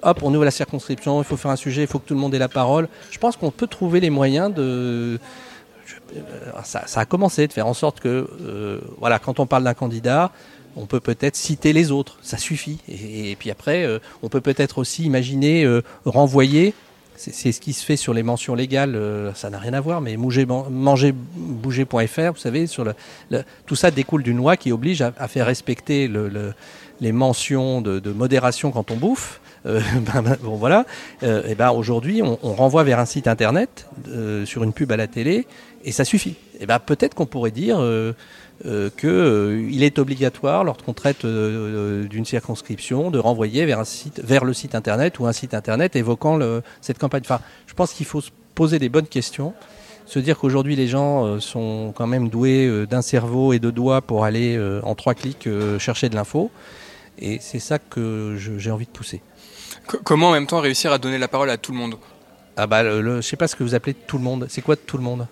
hop, 0.02 0.18
on 0.22 0.34
ouvre 0.34 0.44
la 0.44 0.50
circonscription, 0.50 1.20
il 1.20 1.24
faut 1.24 1.36
faire 1.36 1.50
un 1.50 1.56
sujet, 1.56 1.82
il 1.82 1.86
faut 1.88 1.98
que 1.98 2.06
tout 2.08 2.14
le 2.14 2.20
monde 2.20 2.34
ait 2.34 2.38
la 2.38 2.48
parole. 2.48 2.88
Je 3.10 3.18
pense 3.18 3.36
qu'on 3.36 3.50
peut 3.50 3.66
trouver 3.66 4.00
les 4.00 4.10
moyens 4.10 4.52
de 4.52 5.18
ça, 6.64 6.82
a 6.94 7.04
commencé 7.04 7.46
de 7.46 7.52
faire 7.52 7.66
en 7.66 7.74
sorte 7.74 8.00
que, 8.00 8.80
voilà, 8.98 9.18
quand 9.18 9.40
on 9.40 9.46
parle 9.46 9.64
d'un 9.64 9.74
candidat, 9.74 10.32
on 10.78 10.86
peut 10.86 11.00
peut-être 11.00 11.36
citer 11.36 11.72
les 11.72 11.90
autres, 11.90 12.18
ça 12.22 12.38
suffit. 12.38 12.78
Et, 12.88 13.36
puis 13.36 13.50
après, 13.50 13.84
euh, 13.84 13.98
on 14.22 14.28
peut 14.28 14.40
peut-être 14.40 14.78
aussi 14.78 15.04
imaginer 15.04 15.64
euh, 15.64 15.82
renvoyer. 16.04 16.74
C'est 17.18 17.50
ce 17.50 17.60
qui 17.60 17.72
se 17.72 17.84
fait 17.84 17.96
sur 17.96 18.14
les 18.14 18.22
mentions 18.22 18.54
légales, 18.54 18.94
euh, 18.94 19.34
ça 19.34 19.50
n'a 19.50 19.58
rien 19.58 19.72
à 19.72 19.80
voir, 19.80 20.00
mais 20.00 20.16
mangerbouger.fr, 20.16 22.32
vous 22.32 22.38
savez, 22.38 22.66
tout 23.66 23.74
ça 23.74 23.90
découle 23.90 24.22
d'une 24.22 24.36
loi 24.36 24.56
qui 24.56 24.70
oblige 24.70 25.02
à, 25.02 25.10
faire 25.26 25.46
respecter 25.46 26.08
les 27.00 27.12
mentions 27.12 27.80
de, 27.80 28.12
modération 28.12 28.70
quand 28.70 28.92
on 28.92 28.96
bouffe. 28.96 29.40
Ben, 29.64 30.22
ben, 30.22 30.36
bon 30.40 30.54
voilà. 30.54 30.86
et 31.20 31.56
ben 31.56 31.72
aujourd'hui, 31.72 32.22
on, 32.22 32.54
renvoie 32.54 32.84
vers 32.84 33.00
un 33.00 33.04
site 33.04 33.26
internet 33.26 33.88
sur 34.44 34.62
une 34.62 34.72
pub 34.72 34.92
à 34.92 34.96
la 34.96 35.08
télé 35.08 35.48
et 35.84 35.90
ça 35.90 36.04
suffit. 36.04 36.36
Et 36.60 36.64
ben 36.64 36.78
peut-être 36.78 37.14
qu'on 37.14 37.26
pourrait 37.26 37.50
dire 37.50 37.80
euh, 38.66 38.90
qu'il 38.90 39.08
euh, 39.08 39.82
est 39.82 40.00
obligatoire, 40.00 40.64
lorsqu'on 40.64 40.92
traite 40.92 41.24
euh, 41.24 42.08
d'une 42.08 42.24
circonscription, 42.24 43.12
de 43.12 43.18
renvoyer 43.20 43.64
vers, 43.66 43.78
un 43.78 43.84
site, 43.84 44.20
vers 44.24 44.44
le 44.44 44.52
site 44.52 44.74
internet 44.74 45.20
ou 45.20 45.26
un 45.26 45.32
site 45.32 45.54
internet 45.54 45.94
évoquant 45.94 46.36
le, 46.36 46.62
cette 46.80 46.98
campagne. 46.98 47.22
Enfin, 47.24 47.40
je 47.68 47.74
pense 47.74 47.92
qu'il 47.92 48.06
faut 48.06 48.20
se 48.20 48.30
poser 48.56 48.80
des 48.80 48.88
bonnes 48.88 49.06
questions, 49.06 49.54
se 50.06 50.18
dire 50.18 50.38
qu'aujourd'hui 50.38 50.74
les 50.74 50.88
gens 50.88 51.38
sont 51.38 51.92
quand 51.94 52.08
même 52.08 52.28
doués 52.28 52.86
d'un 52.90 53.02
cerveau 53.02 53.52
et 53.52 53.60
de 53.60 53.70
doigts 53.70 54.00
pour 54.00 54.24
aller 54.24 54.58
en 54.82 54.96
trois 54.96 55.14
clics 55.14 55.48
chercher 55.78 56.08
de 56.08 56.16
l'info. 56.16 56.50
Et 57.20 57.38
c'est 57.40 57.60
ça 57.60 57.78
que 57.78 58.36
j'ai 58.36 58.70
envie 58.72 58.86
de 58.86 58.90
pousser. 58.90 59.20
Comment 59.86 60.30
en 60.30 60.32
même 60.32 60.46
temps 60.46 60.60
réussir 60.60 60.90
à 60.92 60.98
donner 60.98 61.18
la 61.18 61.28
parole 61.28 61.50
à 61.50 61.58
tout 61.58 61.70
le 61.70 61.78
monde? 61.78 61.96
Ah 62.56 62.66
bah, 62.66 62.82
le, 62.82 63.20
je 63.20 63.20
sais 63.20 63.36
pas 63.36 63.46
ce 63.46 63.54
que 63.54 63.62
vous 63.62 63.76
appelez 63.76 63.94
tout 63.94 64.18
le 64.18 64.24
monde. 64.24 64.46
C'est 64.48 64.62
quoi 64.62 64.74
tout 64.74 64.96
le 64.96 65.04
monde? 65.04 65.28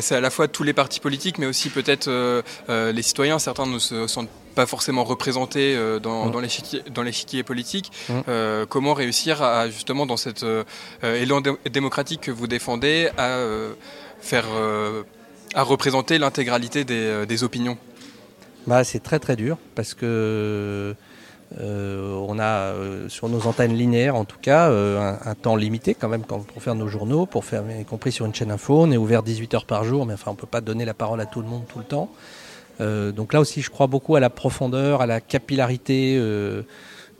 C'est 0.00 0.14
à 0.14 0.20
la 0.20 0.30
fois 0.30 0.48
tous 0.48 0.62
les 0.62 0.72
partis 0.72 1.00
politiques, 1.00 1.38
mais 1.38 1.46
aussi 1.46 1.70
peut-être 1.70 2.08
euh, 2.08 2.42
euh, 2.68 2.92
les 2.92 3.02
citoyens. 3.02 3.38
Certains 3.38 3.66
ne 3.66 3.78
se 3.78 4.06
sentent 4.06 4.28
pas 4.54 4.66
forcément 4.66 5.04
représentés 5.04 5.76
euh, 5.76 5.98
dans, 5.98 6.26
mmh. 6.26 6.90
dans 6.90 7.02
l'échiquier 7.02 7.42
politique. 7.42 7.92
Mmh. 8.08 8.20
comment 8.68 8.94
réussir 8.94 9.42
à, 9.42 9.68
justement, 9.68 10.06
dans 10.06 10.16
cet 10.16 10.44
élan 11.02 11.42
démocratique 11.70 12.22
que 12.22 12.30
vous 12.30 12.46
défendez, 12.46 13.10
à 13.16 13.38
faire, 14.20 14.46
à 15.54 15.62
représenter 15.62 16.18
l'intégralité 16.18 16.84
des, 16.84 17.26
des 17.26 17.44
opinions? 17.44 17.78
Bah, 18.66 18.84
C'est 18.84 19.00
très 19.00 19.18
très 19.18 19.36
dur 19.36 19.56
parce 19.74 19.94
que 19.94 20.94
euh, 21.60 22.12
on 22.28 22.38
a 22.38 22.72
euh, 22.74 23.08
sur 23.08 23.28
nos 23.28 23.46
antennes 23.46 23.74
linéaires, 23.74 24.16
en 24.16 24.24
tout 24.24 24.36
cas, 24.40 24.68
euh, 24.68 25.14
un, 25.24 25.34
temps 25.34 25.56
limité 25.56 25.94
quand 25.94 26.08
même 26.08 26.22
pour 26.22 26.44
faire 26.62 26.74
nos 26.74 26.88
journaux, 26.88 27.24
pour 27.24 27.44
faire, 27.44 27.64
y 27.70 27.84
compris 27.84 28.12
sur 28.12 28.26
une 28.26 28.34
chaîne 28.34 28.50
info. 28.50 28.82
On 28.82 28.90
est 28.90 28.98
ouvert 28.98 29.22
18 29.22 29.54
heures 29.54 29.64
par 29.64 29.84
jour, 29.84 30.04
mais 30.04 30.14
enfin, 30.14 30.30
on 30.30 30.34
peut 30.34 30.46
pas 30.46 30.60
donner 30.60 30.84
la 30.84 30.94
parole 30.94 31.20
à 31.20 31.26
tout 31.26 31.40
le 31.40 31.48
monde 31.48 31.62
tout 31.68 31.78
le 31.78 31.84
temps. 31.84 32.10
donc 32.80 33.32
là 33.32 33.40
aussi, 33.40 33.62
je 33.62 33.70
crois 33.70 33.86
beaucoup 33.86 34.14
à 34.16 34.20
la 34.20 34.30
profondeur, 34.30 35.00
à 35.00 35.06
la 35.06 35.20
capillarité. 35.20 36.20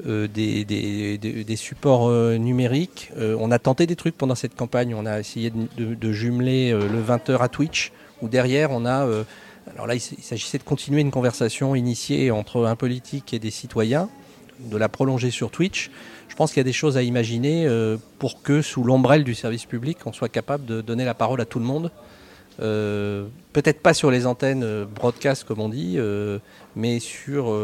des, 0.05 1.57
supports 1.57 2.11
numériques. 2.39 3.11
on 3.17 3.51
a 3.51 3.59
tenté 3.59 3.87
des 3.87 3.97
trucs 3.97 4.17
pendant 4.17 4.35
cette 4.35 4.55
campagne. 4.55 4.95
On 4.95 5.07
a 5.07 5.19
essayé 5.19 5.51
de, 5.51 6.13
jumeler 6.13 6.73
le 6.73 7.03
20h 7.03 7.39
à 7.41 7.49
Twitch, 7.49 7.93
où 8.21 8.29
derrière 8.29 8.71
on 8.73 8.85
a 8.85 9.07
alors 9.75 9.87
là, 9.87 9.95
il 9.95 10.01
s'agissait 10.01 10.59
de 10.59 10.63
continuer 10.63 11.01
une 11.01 11.11
conversation 11.11 11.75
initiée 11.75 12.31
entre 12.31 12.65
un 12.65 12.77
politique 12.77 13.35
et 13.35 13.39
des 13.39 13.51
citoyens, 13.51 14.09
de 14.61 14.77
la 14.77 14.89
prolonger 14.89 15.31
sur 15.31 15.51
Twitch. 15.51 15.91
Je 16.29 16.35
pense 16.35 16.51
qu'il 16.51 16.59
y 16.59 16.61
a 16.61 16.65
des 16.65 16.73
choses 16.73 16.97
à 16.97 17.03
imaginer 17.03 17.67
euh, 17.67 17.97
pour 18.19 18.43
que, 18.43 18.63
sous 18.63 18.85
l'ombrelle 18.85 19.25
du 19.25 19.35
service 19.35 19.65
public, 19.65 19.99
on 20.07 20.13
soit 20.13 20.29
capable 20.29 20.65
de 20.67 20.81
donner 20.81 21.05
la 21.05 21.15
parole 21.15 21.41
à 21.41 21.45
tout 21.45 21.59
le 21.59 21.65
monde. 21.65 21.91
Euh, 22.61 23.27
peut-être 23.53 23.81
pas 23.81 23.95
sur 23.95 24.11
les 24.11 24.27
antennes 24.27 24.63
euh, 24.65 24.85
broadcast, 24.85 25.45
comme 25.45 25.61
on 25.61 25.69
dit, 25.69 25.99
mais 26.77 27.01
sur 27.01 27.55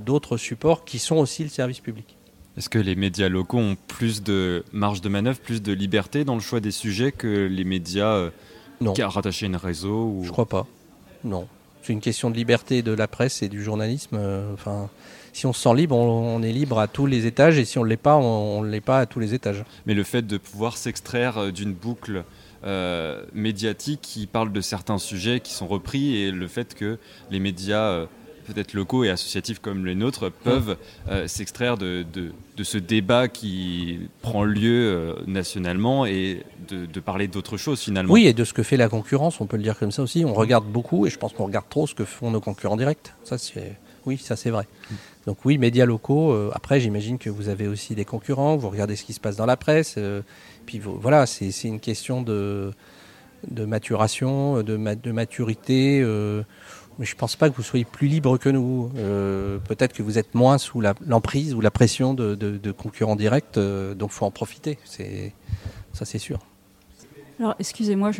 d'autres 0.00 0.36
supports 0.36 0.84
qui 0.84 0.98
sont 0.98 1.16
aussi 1.16 1.42
le 1.42 1.50
service 1.50 1.80
public. 1.80 2.16
Est-ce 2.56 2.68
que 2.68 2.78
les 2.78 2.94
médias 2.94 3.28
locaux 3.28 3.58
ont 3.58 3.76
plus 3.88 4.22
de 4.22 4.64
marge 4.72 5.00
de 5.00 5.08
manœuvre, 5.08 5.40
plus 5.40 5.60
de 5.60 5.72
liberté 5.72 6.24
dans 6.24 6.34
le 6.34 6.40
choix 6.40 6.60
des 6.60 6.70
sujets 6.70 7.10
que 7.10 7.46
les 7.46 7.64
médias 7.64 8.30
qui 8.94 9.02
rattachés 9.02 9.46
à 9.46 9.48
un 9.50 9.58
réseau 9.58 10.06
ou... 10.06 10.24
Je 10.24 10.30
crois 10.30 10.46
pas. 10.46 10.66
Non. 11.24 11.48
C'est 11.82 11.92
une 11.92 12.00
question 12.00 12.30
de 12.30 12.36
liberté 12.36 12.82
de 12.82 12.92
la 12.92 13.06
presse 13.06 13.42
et 13.42 13.48
du 13.48 13.62
journalisme. 13.62 14.16
Euh, 14.18 14.54
si 15.34 15.46
on 15.46 15.52
se 15.52 15.60
sent 15.60 15.74
libre, 15.74 15.96
on, 15.96 16.42
est 16.42 16.52
libre 16.52 16.78
à 16.78 16.88
tous 16.88 17.06
les 17.06 17.26
étages, 17.26 17.58
et 17.58 17.64
si 17.64 17.78
on 17.78 17.84
ne 17.84 17.88
l'est 17.88 17.96
pas, 17.96 18.16
on 18.16 18.62
ne 18.62 18.70
l'est 18.70 18.80
pas 18.80 19.00
à 19.00 19.06
tous 19.06 19.20
les 19.20 19.34
étages. 19.34 19.64
Mais 19.84 19.94
le 19.94 20.04
fait 20.04 20.26
de 20.26 20.38
pouvoir 20.38 20.76
s'extraire 20.76 21.38
euh, 21.38 21.50
d'une 21.50 21.74
boucle 21.74 22.24
euh, 22.64 23.22
médiatique 23.34 24.00
qui 24.00 24.26
parle 24.26 24.52
de 24.52 24.60
certains 24.60 24.98
sujets 24.98 25.40
qui 25.40 25.52
sont 25.52 25.66
repris, 25.66 26.16
et 26.16 26.30
le 26.30 26.48
fait 26.48 26.74
que 26.74 26.98
les 27.30 27.40
médias 27.40 28.06
peut-être 28.44 28.74
locaux 28.74 29.04
et 29.04 29.10
associatifs 29.10 29.58
comme 29.58 29.84
les 29.86 29.94
nôtres 29.94 30.30
peuvent 30.30 30.76
euh, 31.08 31.26
s'extraire 31.26 31.76
de, 31.76 32.04
de, 32.14 32.64
ce 32.64 32.78
débat 32.78 33.28
qui 33.28 34.00
prend 34.22 34.44
lieu 34.44 34.86
euh, 34.86 35.14
nationalement 35.26 36.06
et 36.06 36.44
de, 36.68 37.00
parler 37.00 37.28
d'autres 37.28 37.56
choses 37.56 37.80
finalement. 37.80 38.12
Oui, 38.12 38.26
et 38.26 38.32
de 38.32 38.44
ce 38.44 38.52
que 38.52 38.62
fait 38.62 38.76
la 38.76 38.88
concurrence, 38.88 39.40
on 39.40 39.46
peut 39.46 39.56
le 39.56 39.62
dire 39.62 39.78
comme 39.78 39.90
ça 39.90 40.02
aussi. 40.02 40.24
On 40.24 40.34
regarde 40.34 40.64
beaucoup 40.66 41.06
et 41.06 41.10
je 41.10 41.18
pense 41.18 41.32
qu'on 41.32 41.46
regarde 41.46 41.66
trop 41.68 41.86
ce 41.86 41.94
que 41.94 42.04
font 42.04 42.30
nos 42.30 42.40
concurrents 42.40 42.76
directs. 42.76 43.12
Ça, 43.24 43.36
c'est 43.38 43.76
oui, 44.06 44.18
ça 44.18 44.36
c'est 44.36 44.50
vrai. 44.50 44.66
Donc 45.26 45.44
oui, 45.44 45.58
médias 45.58 45.86
locaux. 45.86 46.32
Euh, 46.32 46.50
après, 46.54 46.80
j'imagine 46.80 47.18
que 47.18 47.30
vous 47.30 47.48
avez 47.48 47.66
aussi 47.66 47.94
des 47.94 48.04
concurrents. 48.04 48.56
Vous 48.56 48.70
regardez 48.70 48.96
ce 48.96 49.04
qui 49.04 49.12
se 49.12 49.20
passe 49.20 49.36
dans 49.36 49.46
la 49.46 49.56
presse. 49.56 49.98
puis 50.66 50.80
voilà, 50.82 51.26
c'est 51.26 51.50
une 51.64 51.80
question 51.80 52.22
de, 52.22 52.72
maturation, 53.50 54.62
de, 54.62 55.10
maturité. 55.12 56.02
Mais 56.98 57.04
je 57.06 57.14
ne 57.14 57.18
pense 57.18 57.36
pas 57.36 57.50
que 57.50 57.56
vous 57.56 57.62
soyez 57.62 57.84
plus 57.84 58.06
libre 58.06 58.38
que 58.38 58.48
nous. 58.48 58.90
Euh, 58.96 59.58
peut-être 59.58 59.92
que 59.92 60.02
vous 60.02 60.18
êtes 60.18 60.34
moins 60.34 60.58
sous 60.58 60.80
l'emprise 60.80 61.54
ou 61.54 61.60
la 61.60 61.70
pression 61.70 62.14
de, 62.14 62.70
concurrents 62.72 63.16
directs, 63.16 63.56
euh, 63.56 63.94
donc 63.94 64.10
faut 64.10 64.26
en 64.26 64.30
profiter. 64.30 64.78
Ça, 64.84 66.04
c'est 66.04 66.18
sûr. 66.18 66.38
Alors, 67.40 67.54
excusez-moi, 67.58 68.12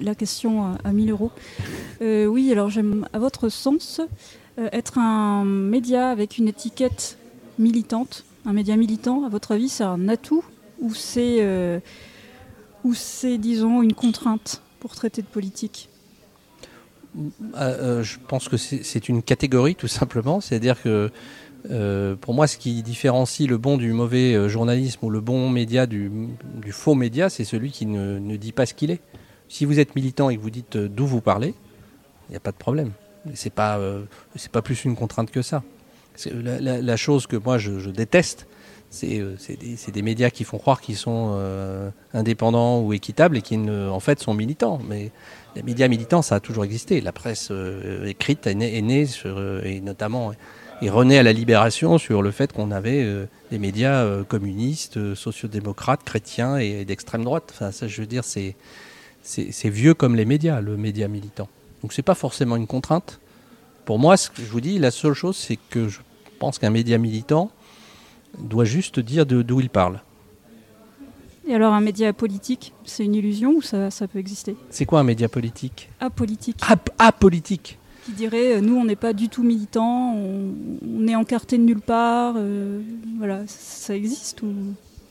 la, 0.00 0.14
question 0.14 0.76
à 0.82 0.92
1000 0.92 1.10
euros. 1.10 1.30
Euh, 2.00 2.26
oui, 2.26 2.50
alors 2.50 2.70
j'aime, 2.70 3.06
à 3.12 3.18
votre 3.18 3.48
sens, 3.48 4.00
être 4.56 4.98
un 4.98 5.44
média 5.44 6.10
avec 6.10 6.38
une 6.38 6.48
étiquette 6.48 7.18
militante, 7.58 8.24
un 8.46 8.52
média 8.52 8.76
militant, 8.76 9.24
à 9.24 9.28
votre 9.28 9.52
avis, 9.52 9.68
c'est 9.68 9.84
un 9.84 10.08
atout 10.08 10.44
ou 10.80 10.94
c'est, 10.94 11.80
ou 12.84 12.94
c'est 12.94 13.38
disons, 13.38 13.82
une 13.82 13.94
contrainte 13.94 14.62
pour 14.80 14.96
traiter 14.96 15.22
de 15.22 15.28
politique? 15.28 15.88
Euh, 17.56 18.02
je 18.02 18.18
pense 18.26 18.48
que 18.48 18.56
c'est 18.56 19.08
une 19.08 19.22
catégorie 19.22 19.74
tout 19.76 19.88
simplement. 19.88 20.40
C'est-à-dire 20.40 20.82
que 20.82 21.10
euh, 21.70 22.16
pour 22.16 22.34
moi, 22.34 22.46
ce 22.46 22.56
qui 22.56 22.82
différencie 22.82 23.48
le 23.48 23.58
bon 23.58 23.76
du 23.76 23.92
mauvais 23.92 24.34
euh, 24.34 24.48
journalisme 24.48 25.04
ou 25.04 25.10
le 25.10 25.20
bon 25.20 25.48
média 25.48 25.86
du, 25.86 26.10
faux 26.70 26.94
média, 26.94 27.30
c'est 27.30 27.44
celui 27.44 27.70
qui 27.70 27.86
ne, 27.86 28.36
dit 28.36 28.52
pas 28.52 28.66
ce 28.66 28.74
qu'il 28.74 28.90
est. 28.90 29.00
Si 29.48 29.64
vous 29.64 29.78
êtes 29.78 29.94
militant 29.94 30.30
et 30.30 30.36
que 30.36 30.42
vous 30.42 30.50
dites 30.50 30.76
d'où 30.76 31.06
vous 31.06 31.20
parlez, 31.20 31.54
il 32.28 32.32
n'y 32.32 32.36
a 32.36 32.40
pas 32.40 32.52
de 32.52 32.56
problème. 32.56 32.92
C'est 33.34 33.52
pas 33.52 33.78
c'est 34.34 34.50
pas 34.50 34.62
plus 34.62 34.84
une 34.84 34.96
contrainte 34.96 35.30
que 35.30 35.42
ça. 35.42 35.62
La, 36.26 36.96
chose 36.96 37.26
que 37.26 37.36
moi 37.36 37.58
je, 37.58 37.90
déteste, 37.90 38.46
c'est 38.88 39.22
des, 39.92 40.02
médias 40.02 40.30
qui 40.30 40.44
font 40.44 40.58
croire 40.58 40.80
qu'ils 40.80 40.96
sont 40.96 41.38
indépendants 42.14 42.80
ou 42.80 42.94
équitables 42.94 43.36
et 43.36 43.42
qui 43.42 43.58
en 43.58 44.00
fait 44.00 44.20
sont 44.20 44.32
militants. 44.32 44.80
Mais 44.88 45.12
les 45.54 45.62
médias 45.62 45.88
militants, 45.88 46.22
ça 46.22 46.36
a 46.36 46.40
toujours 46.40 46.64
existé. 46.64 47.00
La 47.00 47.12
presse 47.12 47.48
euh, 47.50 48.06
écrite 48.06 48.46
est 48.46 48.54
née, 48.54 49.06
euh, 49.26 49.62
et 49.64 49.80
notamment 49.80 50.32
est 50.86 50.90
renée 50.90 51.18
à 51.18 51.22
la 51.22 51.32
libération 51.32 51.98
sur 51.98 52.22
le 52.22 52.30
fait 52.30 52.52
qu'on 52.52 52.70
avait 52.70 53.02
euh, 53.02 53.26
des 53.50 53.58
médias 53.58 54.24
communistes, 54.24 55.14
sociodémocrates, 55.14 56.02
chrétiens 56.04 56.58
et, 56.58 56.84
d'extrême 56.84 57.24
droite. 57.24 57.50
Enfin, 57.54 57.72
ça, 57.72 57.88
je 57.88 58.00
veux 58.00 58.06
dire, 58.06 58.24
c'est, 58.24 58.56
c'est, 59.22 59.68
vieux 59.68 59.94
comme 59.94 60.16
les 60.16 60.24
médias, 60.24 60.60
le 60.60 60.76
média 60.76 61.08
militant. 61.08 61.48
Donc, 61.82 61.92
c'est 61.92 62.02
pas 62.02 62.14
forcément 62.14 62.56
une 62.56 62.66
contrainte. 62.66 63.20
Pour 63.84 63.98
moi, 63.98 64.16
ce 64.16 64.30
que 64.30 64.42
je 64.42 64.50
vous 64.50 64.60
dis, 64.60 64.78
la 64.78 64.90
seule 64.90 65.14
chose, 65.14 65.36
c'est 65.36 65.58
que 65.70 65.88
je 65.88 66.00
pense 66.38 66.58
qu'un 66.58 66.70
média 66.70 66.98
militant 66.98 67.50
doit 68.38 68.64
juste 68.64 69.00
dire 69.00 69.26
d'où 69.26 69.60
il 69.60 69.70
parle. 69.70 70.00
Et 71.46 71.54
alors 71.54 71.74
un 71.74 71.80
média 71.80 72.12
politique, 72.12 72.72
c'est 72.84 73.04
une 73.04 73.14
illusion 73.14 73.50
ou 73.56 73.62
ça, 73.62 73.90
ça 73.90 74.06
peut 74.06 74.20
exister? 74.20 74.54
C'est 74.70 74.86
quoi 74.86 75.00
un 75.00 75.04
média 75.04 75.28
politique? 75.28 75.90
Apolitique. 75.98 76.60
apolitique 76.98 77.78
Qui 78.04 78.12
dirait, 78.12 78.56
euh, 78.56 78.60
nous 78.60 78.76
on 78.76 78.84
n'est 78.84 78.96
pas 78.96 79.12
du 79.12 79.28
tout 79.28 79.42
militants, 79.42 80.16
on, 80.16 81.06
est 81.06 81.14
encarté 81.14 81.56
de 81.56 81.62
nulle 81.62 81.80
part, 81.80 82.34
euh, 82.36 82.80
voilà, 83.18 83.42
ça 83.46 83.94
existe 83.94 84.42
ou 84.42 84.52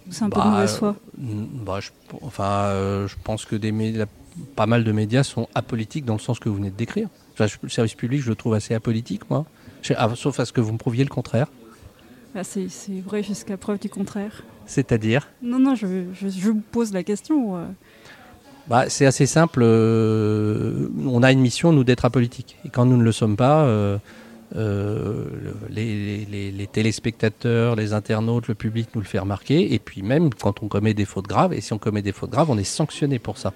c'est 0.10 0.23
un 0.23 0.30
peu 0.30 0.39
de 0.39 0.45
bah, 0.45 0.51
mauvaise 0.51 0.75
foi? 0.75 0.95
bah, 1.17 1.80
je, 1.80 1.89
Enfin, 2.21 2.43
euh, 2.43 3.08
je 3.08 3.15
pense 3.23 3.45
que 3.45 3.56
des 3.56 3.71
médias, 3.71 4.06
pas 4.56 4.65
mal 4.65 4.84
de 4.84 4.91
médias 4.91 5.23
sont 5.23 5.47
apolitiques 5.56 6.06
dans 6.06 6.15
le 6.15 6.19
sens 6.19 6.39
que 6.39 6.49
vous 6.49 6.56
venez 6.56 6.69
de 6.69 6.75
décrire. 6.75 7.08
le 7.39 7.69
service 7.69 7.95
public, 7.95 8.21
je 8.21 8.30
le 8.30 8.36
trouve 8.36 8.54
assez 8.54 8.73
apolitique, 8.73 9.30
moi. 9.30 9.45
Ah, 9.95 10.10
sauf 10.15 10.39
à 10.39 10.45
ce 10.45 10.54
que 10.54 10.62
vous 10.62 10.73
me 10.73 10.77
prouviez 10.77 11.04
le 11.04 11.10
contraire. 11.10 11.47
Ah, 12.36 12.43
c'est 12.43 12.67
vrai 13.06 13.23
jusqu'à 13.23 13.58
preuve 13.58 13.80
du 13.80 13.89
contraire. 13.89 14.43
C'est-à-dire? 14.65 15.27
Non, 15.41 15.60
non, 15.60 15.75
je, 15.75 15.86
vous 15.86 16.62
pose 16.71 16.93
la 16.93 17.04
question. 17.04 17.58
Euh. 17.58 17.65
Bah, 18.71 18.86
c'est 18.88 19.05
assez 19.05 19.25
simple. 19.25 19.60
Euh, 19.63 20.88
on 21.05 21.23
a 21.23 21.34
une 21.34 21.41
mission, 21.41 21.73
nous, 21.73 21.84
d'être 21.84 22.05
apolitique. 22.05 22.55
Et 22.63 22.69
quand 22.69 22.86
nous 22.86 22.95
ne 22.95 23.03
le 23.03 23.12
sommes 23.12 23.36
pas, 23.36 23.65
euh, 23.65 23.97
les, 25.69 26.69
téléspectateurs, 26.71 27.75
les 27.75 27.91
internautes, 27.91 28.47
le 28.47 28.55
public 28.55 28.88
nous 28.95 29.01
le 29.01 29.07
fait 29.07 29.19
remarquer. 29.19 29.73
Et 29.73 29.79
puis 29.79 30.03
même 30.03 30.34
quand 30.34 30.63
on 30.63 30.69
commet 30.69 30.93
des 30.93 31.03
fautes 31.03 31.27
graves, 31.27 31.51
et 31.51 31.60
si 31.60 31.73
on 31.73 31.79
commet 31.79 32.01
des 32.01 32.13
fautes 32.13 32.29
graves, 32.29 32.49
on 32.49 32.57
est 32.57 32.63
sanctionné 32.63 33.19
pour 33.19 33.38
ça. 33.38 33.51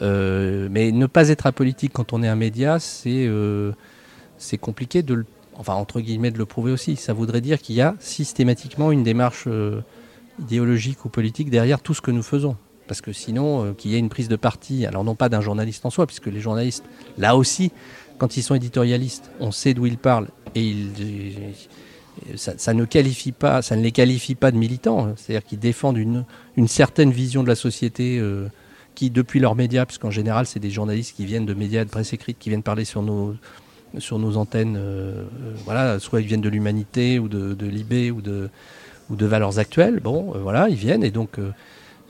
mais 0.00 0.92
ne 0.92 1.06
pas 1.06 1.28
être 1.28 1.46
apolitique 1.46 1.92
quand 1.92 2.12
on 2.12 2.22
est 2.22 2.28
un 2.28 2.36
média, 2.36 2.78
c'est 2.78 3.28
compliqué 4.60 5.02
de 5.02 5.14
le, 5.14 5.26
enfin 5.56 5.74
entre 5.74 6.00
guillemets 6.00 6.30
de 6.30 6.38
le 6.38 6.46
prouver 6.46 6.70
aussi. 6.70 6.94
Ça 6.94 7.12
voudrait 7.12 7.40
dire 7.40 7.60
qu'il 7.60 7.74
y 7.74 7.80
a 7.80 7.96
systématiquement 7.98 8.92
une 8.92 9.02
démarche 9.02 9.44
euh, 9.48 9.80
idéologique 10.38 11.04
ou 11.04 11.08
politique 11.08 11.50
derrière 11.50 11.80
tout 11.80 11.92
ce 11.92 12.00
que 12.00 12.12
nous 12.12 12.22
faisons. 12.22 12.56
Parce 12.92 13.00
que 13.00 13.14
sinon, 13.14 13.64
euh, 13.64 13.72
qu'il 13.72 13.90
y 13.90 13.94
ait 13.94 13.98
une 13.98 14.10
prise 14.10 14.28
de 14.28 14.36
parti, 14.36 14.84
alors 14.84 15.02
non 15.02 15.14
pas 15.14 15.30
d'un 15.30 15.40
journaliste 15.40 15.86
en 15.86 15.88
soi, 15.88 16.06
puisque 16.06 16.26
les 16.26 16.40
journalistes, 16.40 16.84
là 17.16 17.36
aussi, 17.36 17.72
quand 18.18 18.36
ils 18.36 18.42
sont 18.42 18.54
éditorialistes, 18.54 19.30
on 19.40 19.50
sait 19.50 19.72
d'où 19.72 19.86
ils 19.86 19.96
parlent 19.96 20.28
et 20.54 20.60
ils, 20.60 20.90
ça, 22.36 22.74
ne 22.74 22.84
pas, 23.30 23.62
ça 23.62 23.76
ne 23.76 23.82
les 23.82 23.92
qualifie 23.92 24.34
pas 24.34 24.50
de 24.50 24.58
militants. 24.58 25.06
Hein. 25.06 25.14
C'est-à-dire 25.16 25.42
qu'ils 25.42 25.58
défendent 25.58 25.96
une, 25.96 26.26
certaine 26.68 27.12
vision 27.12 27.42
de 27.42 27.48
la 27.48 27.54
société 27.54 28.18
euh, 28.18 28.48
qui, 28.94 29.08
depuis 29.08 29.40
leurs 29.40 29.54
médias, 29.54 29.86
puisqu'en 29.86 30.10
général, 30.10 30.44
c'est 30.44 30.60
des 30.60 30.70
journalistes 30.70 31.16
qui 31.16 31.24
viennent 31.24 31.46
de 31.46 31.54
médias 31.54 31.86
de 31.86 31.88
presse 31.88 32.12
écrite, 32.12 32.36
qui 32.38 32.50
viennent 32.50 32.62
parler 32.62 32.84
sur 32.84 33.00
nos, 33.00 34.36
antennes, 34.36 34.76
euh, 34.78 35.24
voilà, 35.64 35.98
soit 35.98 36.20
ils 36.20 36.26
viennent 36.26 36.42
de 36.42 36.50
l'humanité 36.50 37.18
ou 37.18 37.30
de, 37.30 37.66
l'IB 37.66 38.14
ou 38.14 38.20
de, 38.20 38.50
valeurs 39.26 39.58
actuelles. 39.58 40.00
Bon, 40.00 40.34
voilà, 40.42 40.68
ils 40.68 40.76
viennent 40.76 41.04
et 41.04 41.10
donc 41.10 41.38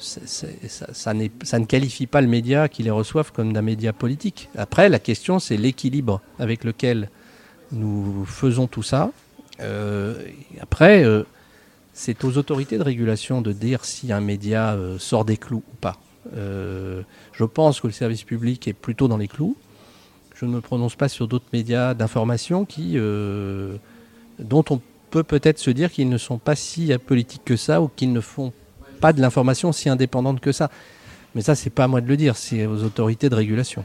ça, 0.03 1.15
ne 1.15 1.65
qualifie 1.65 2.07
pas 2.07 2.21
le 2.21 2.27
média 2.27 2.69
qui 2.69 2.83
les 2.83 2.91
reçoivent 2.91 3.33
comme 3.33 3.53
d'un 3.53 3.62
média 3.62 3.93
politique. 3.93 4.49
Après, 4.57 4.88
la 4.88 4.99
question, 4.99 5.38
c'est 5.38 5.57
l'équilibre 5.57 6.21
avec 6.38 6.65
lequel 6.65 7.09
nous 7.71 8.25
faisons 8.27 8.67
tout 8.67 8.83
ça. 8.83 9.11
après, 10.61 11.05
c'est 11.93 12.25
aux 12.25 12.37
autorités 12.37 12.79
de 12.79 12.83
régulation 12.83 13.41
de 13.41 13.53
dire 13.53 13.85
si 13.85 14.12
un 14.12 14.21
média 14.21 14.77
sort 14.99 15.25
des 15.25 15.37
clous 15.37 15.62
ou 15.73 15.77
pas. 15.81 15.99
je 16.35 17.45
pense 17.45 17.81
que 17.81 17.87
le 17.87 17.93
service 17.93 18.25
public 18.25 18.69
est 18.69 18.73
plutôt 18.75 19.09
dans 19.09 19.19
les 19.19 19.29
clous 19.29 19.57
je 20.43 20.47
ne 20.47 20.55
me 20.55 20.61
prononce 20.61 20.97
pas 20.97 21.09
sur 21.09 21.29
d'autres 21.29 21.47
médias 21.53 21.95
d'information 21.95 22.65
qui, 22.65 22.95
euh, 22.97 23.77
dont 24.41 24.65
on 24.71 24.81
peut 25.11 25.23
peut-être 25.23 25.61
se 25.61 25.71
dire 25.71 25.93
qu'ils 25.93 26.09
ne 26.09 26.19
sont 26.19 26.38
pas 26.38 26.57
si 26.57 26.93
apolitiques 26.93 27.45
que 27.45 27.55
ça 27.55 27.81
ou 27.81 27.87
qu'ils 27.87 28.12
ne 28.12 28.21
font 28.21 28.53
pas 29.03 29.12
de 29.12 29.21
l'information 29.21 29.73
si 29.73 29.88
indépendante 29.88 30.41
que 30.41 30.53
ça. 30.53 30.71
Mais 31.35 31.43
ça, 31.43 31.55
c'est 31.55 31.71
pas 31.71 31.85
à 31.85 31.88
moi 31.88 32.01
de 32.01 32.09
le 32.09 32.17
dire, 32.17 32.37
c'est 32.37 32.67
aux 32.67 32.85
autorités 32.85 33.29
de 33.29 33.35
régulation. 33.35 33.85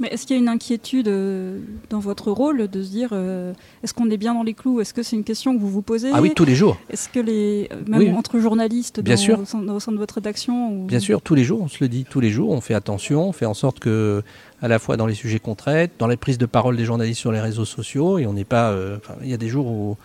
Mais 0.00 0.08
est-ce 0.08 0.26
qu'il 0.26 0.34
y 0.34 0.38
a 0.38 0.42
une 0.42 0.48
inquiétude 0.48 1.06
euh, 1.06 1.60
dans 1.88 2.00
votre 2.00 2.32
rôle 2.32 2.68
de 2.68 2.82
se 2.82 2.90
dire 2.90 3.10
euh, 3.12 3.52
est-ce 3.84 3.94
qu'on 3.94 4.10
est 4.10 4.16
bien 4.16 4.34
dans 4.34 4.42
les 4.42 4.52
clous? 4.52 4.80
Est-ce 4.80 4.92
que 4.92 5.04
c'est 5.04 5.14
une 5.14 5.22
question 5.22 5.54
que 5.54 5.60
vous 5.60 5.70
vous 5.70 5.82
posez? 5.82 6.10
Ah 6.12 6.20
oui, 6.20 6.32
tous 6.34 6.44
les 6.44 6.56
jours. 6.56 6.76
Est-ce 6.90 7.08
que 7.08 7.20
les 7.20 7.68
euh, 7.72 7.76
même 7.86 8.16
entre 8.16 8.40
journalistes 8.40 9.00
bien 9.00 9.16
sûr. 9.16 9.38
Au, 9.38 9.44
sein, 9.44 9.92
de 9.92 9.96
votre 9.96 10.16
rédaction 10.16 10.84
Bien 10.84 10.98
sûr, 10.98 11.22
tous 11.22 11.36
les 11.36 11.44
jours, 11.44 11.62
on 11.62 11.68
se 11.68 11.78
le 11.80 11.88
dit, 11.88 12.04
tous 12.04 12.18
les 12.18 12.30
jours, 12.30 12.50
on 12.50 12.60
fait 12.60 12.74
attention, 12.74 13.28
on 13.28 13.32
fait 13.32 13.46
en 13.46 13.54
sorte 13.54 13.78
que 13.78 14.24
à 14.60 14.66
la 14.66 14.80
fois 14.80 14.96
dans 14.96 15.06
les 15.06 15.14
sujets 15.14 15.38
qu'on 15.38 15.54
traite, 15.54 15.92
dans 16.00 16.08
les 16.08 16.16
prises 16.16 16.38
de 16.38 16.46
parole 16.46 16.76
des 16.76 16.84
journalistes 16.84 17.20
sur 17.20 17.30
les 17.30 17.40
réseaux 17.40 17.64
sociaux, 17.64 18.18
et 18.18 18.26
on 18.26 18.32
n'est 18.32 18.44
pas. 18.44 18.76
il 19.22 19.30
y 19.30 19.34
a 19.34 19.38
des 19.38 19.48
jours 19.48 19.66
où 19.66 19.96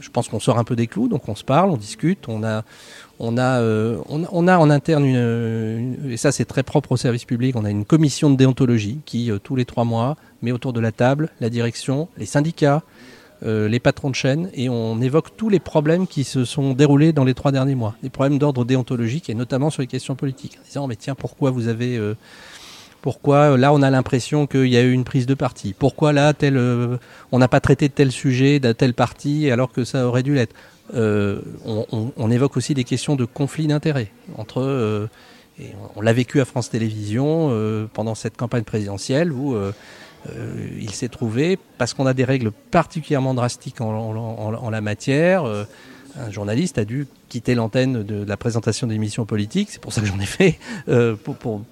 je 0.00 0.10
pense 0.10 0.28
qu'on 0.28 0.40
sort 0.40 0.58
un 0.58 0.64
peu 0.64 0.76
des 0.76 0.86
clous, 0.86 1.08
donc 1.08 1.28
on 1.28 1.34
se 1.34 1.44
parle, 1.44 1.70
on 1.70 1.76
discute, 1.76 2.28
on 2.28 2.44
a, 2.44 2.64
on 3.18 3.36
a, 3.36 3.60
euh, 3.60 3.98
on, 4.08 4.48
a 4.48 4.58
en 4.58 4.70
interne, 4.70 5.04
une, 5.04 6.10
et 6.10 6.16
ça 6.16 6.32
c'est 6.32 6.44
très 6.44 6.62
propre 6.62 6.92
au 6.92 6.96
service 6.96 7.24
public, 7.24 7.56
on 7.56 7.64
a 7.64 7.70
une 7.70 7.84
commission 7.84 8.30
de 8.30 8.36
déontologie 8.36 9.00
qui, 9.04 9.30
euh, 9.30 9.38
tous 9.38 9.56
les 9.56 9.64
trois 9.64 9.84
mois, 9.84 10.16
met 10.42 10.52
autour 10.52 10.72
de 10.72 10.80
la 10.80 10.92
table 10.92 11.30
la 11.40 11.50
direction, 11.50 12.08
les 12.16 12.26
syndicats, 12.26 12.82
euh, 13.44 13.68
les 13.68 13.80
patrons 13.80 14.10
de 14.10 14.14
chaîne, 14.14 14.50
et 14.54 14.68
on 14.68 15.00
évoque 15.00 15.36
tous 15.36 15.48
les 15.48 15.60
problèmes 15.60 16.06
qui 16.06 16.24
se 16.24 16.44
sont 16.44 16.74
déroulés 16.74 17.12
dans 17.12 17.24
les 17.24 17.34
trois 17.34 17.52
derniers 17.52 17.74
mois, 17.74 17.94
des 18.02 18.10
problèmes 18.10 18.38
d'ordre 18.38 18.64
déontologique 18.64 19.30
et 19.30 19.34
notamment 19.34 19.70
sur 19.70 19.82
les 19.82 19.88
questions 19.88 20.14
politiques, 20.14 20.58
en 20.60 20.66
disant 20.66 20.86
mais 20.86 20.96
tiens 20.96 21.14
pourquoi 21.14 21.50
vous 21.50 21.68
avez 21.68 22.00
pourquoi 23.02 23.56
là 23.56 23.72
on 23.72 23.82
a 23.82 23.90
l'impression 23.90 24.46
qu'il 24.46 24.66
y 24.66 24.76
a 24.76 24.82
eu 24.82 24.92
une 24.92 25.04
prise 25.04 25.26
de 25.26 25.34
parti 25.34 25.74
Pourquoi 25.78 26.12
là 26.12 26.32
tel, 26.32 26.58
on 27.32 27.38
n'a 27.38 27.48
pas 27.48 27.60
traité 27.60 27.88
de 27.88 27.92
tel 27.92 28.10
sujet 28.10 28.60
d'un 28.60 28.74
tel 28.74 28.94
parti 28.94 29.50
alors 29.50 29.72
que 29.72 29.84
ça 29.84 30.06
aurait 30.06 30.22
dû 30.22 30.34
l'être 30.34 30.54
euh, 30.94 31.40
on, 31.64 32.30
évoque 32.30 32.56
aussi 32.56 32.72
des 32.72 32.84
questions 32.84 33.16
de 33.16 33.24
conflit 33.24 33.66
d'intérêts 33.66 34.10
entre. 34.36 34.62
Euh, 34.62 35.08
et 35.60 35.72
on, 35.96 36.00
l'a 36.00 36.12
vécu 36.12 36.40
à 36.40 36.44
France 36.44 36.70
Télévisions 36.70 37.48
euh, 37.50 37.86
pendant 37.92 38.14
cette 38.14 38.36
campagne 38.36 38.62
présidentielle 38.62 39.32
où 39.32 39.56
il 40.78 40.90
s'est 40.90 41.08
trouvé, 41.08 41.58
parce 41.78 41.94
qu'on 41.94 42.06
a 42.06 42.14
des 42.14 42.24
règles 42.24 42.52
particulièrement 42.52 43.34
drastiques 43.34 43.80
en, 43.80 44.70
la 44.70 44.80
matière, 44.80 45.44
un 46.18 46.30
journaliste 46.30 46.78
a 46.78 46.84
dû 46.84 47.06
quitter 47.28 47.54
l'antenne 47.54 48.02
de, 48.02 48.24
la 48.24 48.36
présentation 48.36 48.86
d'émissions 48.86 49.24
politiques, 49.24 49.68
c'est 49.70 49.80
pour 49.80 49.92
ça 49.92 50.00
que 50.00 50.06
j'en 50.06 50.20
ai 50.20 50.26
fait, 50.26 50.58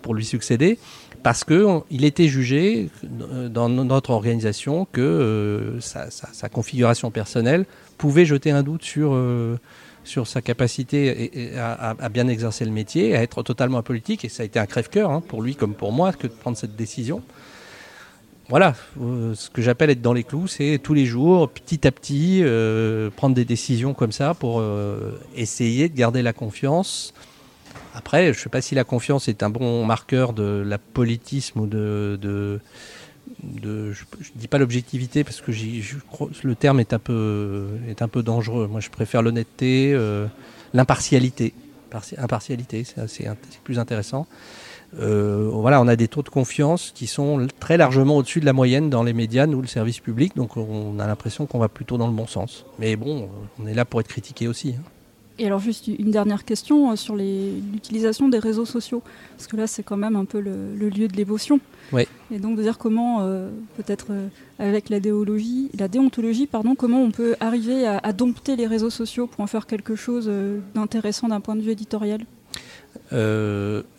pour, 0.03 0.15
lui 0.15 0.25
succéder, 0.25 0.79
parce 1.23 1.45
qu'il 1.45 2.05
était 2.05 2.29
jugé 2.29 2.89
dans 3.03 3.69
notre 3.69 4.11
organisation 4.11 4.87
que 4.93 5.79
sa, 5.81 6.49
configuration 6.49 7.11
personnelle 7.11 7.67
pouvait 7.99 8.27
jeter 8.27 8.51
un 8.51 8.63
doute 8.63 8.85
sur, 8.85 9.15
euh, 9.15 9.59
sur 10.05 10.27
sa 10.27 10.41
capacité 10.41 11.53
à, 11.59 12.09
bien 12.09 12.29
exercer 12.29 12.65
le 12.65 12.71
métier, 12.71 13.17
à 13.17 13.23
être 13.23 13.43
totalement 13.43 13.79
apolitique. 13.79 14.25
Et 14.25 14.29
ça 14.29 14.43
a 14.43 14.47
été 14.47 14.59
un 14.59 14.67
crève-cœur 14.67 15.11
hein, 15.11 15.23
pour 15.27 15.43
lui 15.43 15.57
comme 15.57 15.75
pour 15.75 15.93
moi 15.93 16.13
que 16.13 16.27
de 16.27 16.33
prendre 16.33 16.57
cette 16.57 16.77
décision. 16.77 17.23
Voilà, 18.49 18.75
euh, 19.01 19.35
ce 19.35 19.51
que 19.51 19.61
j'appelle 19.61 19.91
être 19.91 20.03
dans 20.03 20.13
les 20.13 20.23
clous, 20.23 20.47
c'est 20.47 20.79
tous 20.81 20.95
les 20.95 21.05
jours, 21.05 21.49
petit 21.49 21.87
à 21.87 21.91
petit, 21.91 22.43
euh, 22.45 23.11
prendre 23.11 23.35
des 23.35 23.45
décisions 23.45 23.93
comme 23.93 24.13
ça 24.13 24.35
pour 24.35 24.63
essayer 25.35 25.89
de 25.89 25.97
garder 25.97 26.23
la 26.23 26.33
confiance. 26.33 27.13
Après, 27.95 28.33
je 28.33 28.39
ne 28.39 28.43
sais 28.43 28.49
pas 28.49 28.61
si 28.61 28.75
la 28.75 28.85
confiance 28.85 29.27
est 29.29 29.43
un 29.43 29.51
bon 29.51 29.85
marqueur 29.85 30.33
de 30.33 30.63
la 30.65 30.79
politisme 30.79 31.61
ou 31.61 31.67
de 31.67 32.61
je 33.43 33.69
ne 33.69 33.95
dis 34.37 34.49
pas 34.49 34.59
l'objectivité 34.59 35.25
parce 35.25 35.41
que 35.41 35.53
le 36.43 36.55
terme 36.55 36.81
est 36.81 36.93
un, 36.93 36.99
peu, 36.99 37.67
est 37.89 38.03
un 38.03 38.09
peu 38.09 38.23
dangereux. 38.23 38.67
Moi, 38.67 38.81
je 38.81 38.91
préfère 38.91 39.23
l'honnêteté, 39.23 39.93
euh, 39.95 40.27
l'impartialité. 40.75 41.55
Impartialité, 42.19 42.85
c'est 42.85 43.31
plus 43.65 43.79
intéressant. 43.79 44.27
Euh, 44.99 45.49
voilà, 45.53 45.81
on 45.81 45.89
a 45.89 45.97
des 45.97 46.09
taux 46.09 46.23
de 46.23 46.29
confiance 46.29 46.93
qui 46.95 47.07
sont 47.07 47.47
très 47.61 47.77
largement 47.77 48.17
au-dessus 48.17 48.41
de 48.41 48.47
la 48.47 48.53
moyenne 48.53 48.89
dans 48.89 49.03
les 49.03 49.13
médias, 49.13 49.47
nous, 49.47 49.61
le 49.61 49.67
service 49.67 50.01
public, 50.01 50.35
donc 50.37 50.57
on 50.57 50.99
a 50.99 51.07
l'impression 51.07 51.47
qu'on 51.47 51.59
va 51.59 51.69
plutôt 51.69 51.99
dans 51.99 52.07
le 52.07 52.15
bon 52.15 52.27
sens. 52.27 52.65
Mais 52.79 52.97
bon, 52.97 53.29
on 53.61 53.67
est 53.67 53.75
là 53.75 53.85
pour 53.85 54.01
être 54.01 54.09
critiqué 54.09 54.49
aussi. 54.49 54.75
Hein. 54.79 54.83
Et 55.39 55.47
alors 55.47 55.61
juste 55.61 55.87
une 55.87 56.11
dernière 56.11 56.45
question 56.45 56.91
euh, 56.93 56.97
sur 56.97 57.15
l'utilisation 57.15 58.29
des 58.29 58.39
réseaux 58.39 58.65
sociaux, 58.65 59.03
parce 59.37 59.47
que 59.47 59.57
là 59.57 59.67
c'est 59.67 59.83
quand 59.83 59.99
même 59.99 60.17
un 60.17 60.25
peu 60.25 60.41
le, 60.41 60.75
lieu 60.89 61.09
de 61.09 61.17
l'émotion. 61.17 61.61
Oui. 61.93 62.07
Et 62.31 62.39
donc 62.39 62.57
de 62.57 62.63
dire 62.63 62.79
comment, 62.79 63.21
euh, 63.21 63.51
peut-être 63.77 64.07
euh, 64.11 64.29
avec 64.59 64.89
la 64.89 64.99
déontologie, 64.99 65.71
la 65.79 65.89
déontologie, 65.89 66.47
pardon, 66.47 66.75
comment 66.75 67.03
on 67.03 67.11
peut 67.11 67.37
arriver 67.41 67.87
à, 67.87 68.13
dompter 68.13 68.57
les 68.57 68.67
réseaux 68.67 68.91
sociaux 68.91 69.27
pour 69.27 69.41
en 69.41 69.47
faire 69.47 69.67
quelque 69.67 69.95
chose 69.95 70.31
d'intéressant 70.75 71.29
d'un 71.29 71.41
point 71.41 71.55
de 71.55 71.61
vue 71.61 71.73
éditorial? 71.73 72.23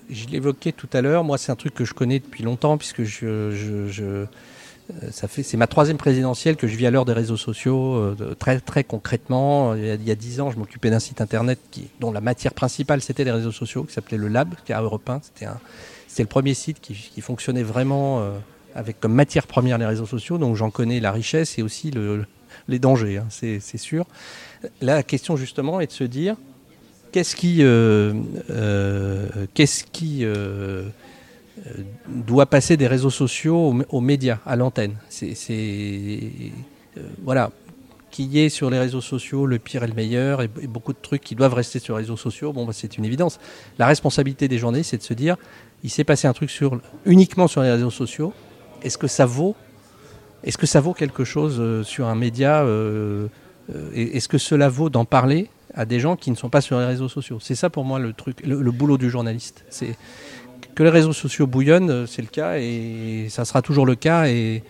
Je 0.10 0.28
l'évoquais 0.28 0.72
tout 0.72 0.90
à 0.94 1.02
l'heure, 1.02 1.24
moi 1.24 1.38
c'est 1.38 1.52
un 1.52 1.56
truc 1.56 1.74
que 1.74 1.86
je 1.86 1.94
connais 1.94 2.20
depuis 2.20 2.44
longtemps 2.44 2.78
puisque 2.78 3.04
je 3.04 4.26
euh, 4.92 5.12
ça 5.12 5.28
fait, 5.28 5.44
c'est 5.44 5.58
ma 5.58 5.68
troisième 5.68 5.98
présidentielle 5.98 6.56
que 6.56 6.68
je 6.68 6.76
vis 6.76 6.88
à 6.88 6.92
l'heure 6.92 7.06
des 7.06 7.14
réseaux 7.14 7.38
sociaux. 7.38 7.96
Euh, 7.96 8.36
très, 8.40 8.60
très 8.60 8.84
concrètement, 8.84 9.76
il 9.76 10.04
y 10.04 10.12
a 10.12 10.16
dix 10.16 10.40
ans, 10.40 10.50
je 10.52 10.58
m'occupais 10.58 10.90
d'un 10.90 11.00
site 11.00 11.20
internet 11.22 11.60
dont 12.00 12.12
la 12.12 12.22
matière 12.22 12.54
principale 12.54 13.02
c'était 13.02 13.24
les 13.24 13.32
réseaux 13.32 13.52
sociaux, 13.52 13.84
qui 13.84 13.94
s'appelait 13.94 14.18
le 14.18 14.28
Lab, 14.28 14.56
qui 14.66 14.72
est 14.72 14.76
à 14.76 14.82
Europe 14.82 15.10
1. 15.10 15.22
C'était, 15.24 15.48
c'était 16.08 16.24
le 16.24 16.30
premier 16.30 16.54
site 16.54 16.80
qui, 16.80 17.22
fonctionnait 17.22 17.64
vraiment 17.64 18.22
euh, 18.22 18.38
avec 18.76 19.00
comme 19.00 19.14
matière 19.14 19.48
première 19.48 19.78
les 19.78 19.86
réseaux 19.86 20.06
sociaux. 20.06 20.38
Donc 20.38 20.56
j'en 20.56 20.72
connais 20.72 21.00
la 21.00 21.12
richesse 21.12 21.60
et 21.60 21.64
aussi 21.64 21.92
le, 21.92 22.26
les 22.68 22.80
dangers, 22.80 23.18
hein, 23.18 23.28
c'est 23.30 23.78
sûr. 23.78 24.06
La 24.82 25.04
question 25.04 25.36
justement 25.36 25.82
est 25.82 25.88
de 25.88 25.92
se 25.92 26.06
dire 26.06 26.38
qu'est-ce 27.12 27.36
qui, 27.36 27.58
euh, 27.62 28.14
qu'est-ce 29.54 29.84
qui 29.84 30.20
euh, 30.24 30.84
doit 32.08 32.46
passer 32.46 32.78
des 32.78 32.88
réseaux 32.88 33.10
sociaux 33.10 33.76
aux, 33.90 34.02
médias, 34.02 34.40
à 34.46 34.56
l'antenne? 34.56 34.96
C'est, 35.10 35.34
euh, 36.98 37.02
voilà, 37.24 37.52
qu'il 38.12 38.28
y 38.28 38.40
ait 38.40 38.50
sur 38.50 38.70
les 38.70 38.80
réseaux 38.80 39.02
sociaux 39.02 39.46
le 39.46 39.60
pire 39.60 39.84
et 39.84 39.88
le 39.88 39.94
meilleur, 39.94 40.42
et, 40.42 40.48
beaucoup 40.48 40.94
de 40.94 41.00
trucs 41.02 41.24
qui 41.24 41.36
doivent 41.36 41.54
rester 41.54 41.80
sur 41.80 41.96
les 41.96 42.04
réseaux 42.04 42.18
sociaux, 42.18 42.54
bon, 42.54 42.66
bah, 42.66 42.74
c'est 42.74 42.98
une 42.98 43.06
évidence. 43.06 43.40
La 43.78 43.86
responsabilité 43.86 44.48
des 44.48 44.58
journalistes, 44.58 44.92
c'est 44.92 44.98
de 44.98 45.04
se 45.04 45.14
dire, 45.14 45.38
il 45.84 45.90
s'est 45.90 46.04
passé 46.04 46.28
un 46.28 46.34
truc 46.34 46.50
sur, 46.50 46.80
uniquement 47.06 47.48
sur 47.48 47.62
les 47.62 47.72
réseaux 47.72 47.92
sociaux, 47.92 48.34
est-ce 48.84 48.98
que 48.98 49.08
ça 49.08 49.26
vaut 49.26 49.56
est-ce 50.44 50.58
que 50.58 50.66
ça 50.66 50.80
vaut 50.80 50.94
quelque 50.94 51.24
chose 51.24 51.58
euh, 51.60 51.84
sur 51.84 52.08
un 52.08 52.16
média 52.16 52.62
euh, 52.62 53.28
euh, 53.74 53.90
Est-ce 53.94 54.28
que 54.28 54.38
cela 54.38 54.70
vaut 54.70 54.90
d'en 54.90 55.06
parler? 55.06 55.50
À 55.78 55.86
des 55.86 56.00
gens 56.00 56.16
qui 56.16 56.32
ne 56.32 56.36
sont 56.36 56.50
pas 56.50 56.60
sur 56.60 56.80
les 56.80 56.86
réseaux 56.86 57.08
sociaux 57.08 57.38
C'est 57.40 57.56
ça 57.56 57.70
pour 57.70 57.86
moi 57.86 58.00
le 58.00 58.12
truc, 58.12 58.46
le, 58.46 58.72
boulot 58.72 58.98
du 58.98 59.10
journaliste. 59.10 59.64
C'est 59.70 59.96
que 60.76 60.84
les 60.84 60.90
réseaux 60.90 61.14
sociaux 61.14 61.48
bouillonnent, 61.48 62.08
c'est 62.08 62.22
le 62.22 62.28
cas 62.28 62.58
et 62.58 63.28
ça 63.30 63.46
sera 63.46 63.62
toujours 63.62 63.86
le 63.86 63.96
cas. 63.96 64.28
Et, 64.28 64.64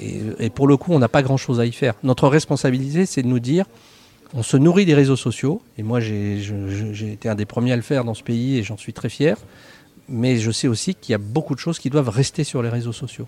et, 0.00 0.50
pour 0.50 0.68
le 0.68 0.76
coup, 0.76 0.92
on 0.92 0.98
n'a 0.98 1.08
pas 1.08 1.22
grand-chose 1.22 1.60
à 1.60 1.66
y 1.66 1.72
faire. 1.72 1.94
Notre 2.02 2.28
responsabilité, 2.28 3.06
c'est 3.06 3.22
de 3.22 3.28
nous 3.28 3.40
dire, 3.40 3.64
on 4.34 4.42
se 4.42 4.56
nourrit 4.56 4.84
des 4.84 4.94
réseaux 4.94 5.16
sociaux. 5.16 5.62
Et 5.78 5.82
moi, 5.82 6.00
j'ai 6.00 7.12
été 7.12 7.28
un 7.28 7.34
des 7.34 7.46
premiers 7.46 7.72
à 7.72 7.76
le 7.76 7.82
faire 7.82 8.04
dans 8.04 8.14
ce 8.14 8.22
pays 8.22 8.58
et 8.58 8.62
j'en 8.62 8.76
suis 8.76 8.92
très 8.92 9.08
fier. 9.08 9.38
Mais 10.08 10.36
je 10.36 10.50
sais 10.50 10.68
aussi 10.68 10.94
qu'il 10.94 11.12
y 11.12 11.14
a 11.14 11.18
beaucoup 11.18 11.54
de 11.54 11.60
choses 11.60 11.78
qui 11.78 11.88
doivent 11.88 12.10
rester 12.10 12.44
sur 12.44 12.62
les 12.62 12.68
réseaux 12.68 12.92
sociaux. 12.92 13.26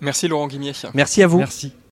Merci 0.00 0.28
Laurent 0.28 0.48
Guimier. 0.48 0.72
Merci 0.94 1.22
à 1.22 1.26
vous. 1.26 1.38
Merci. 1.38 1.72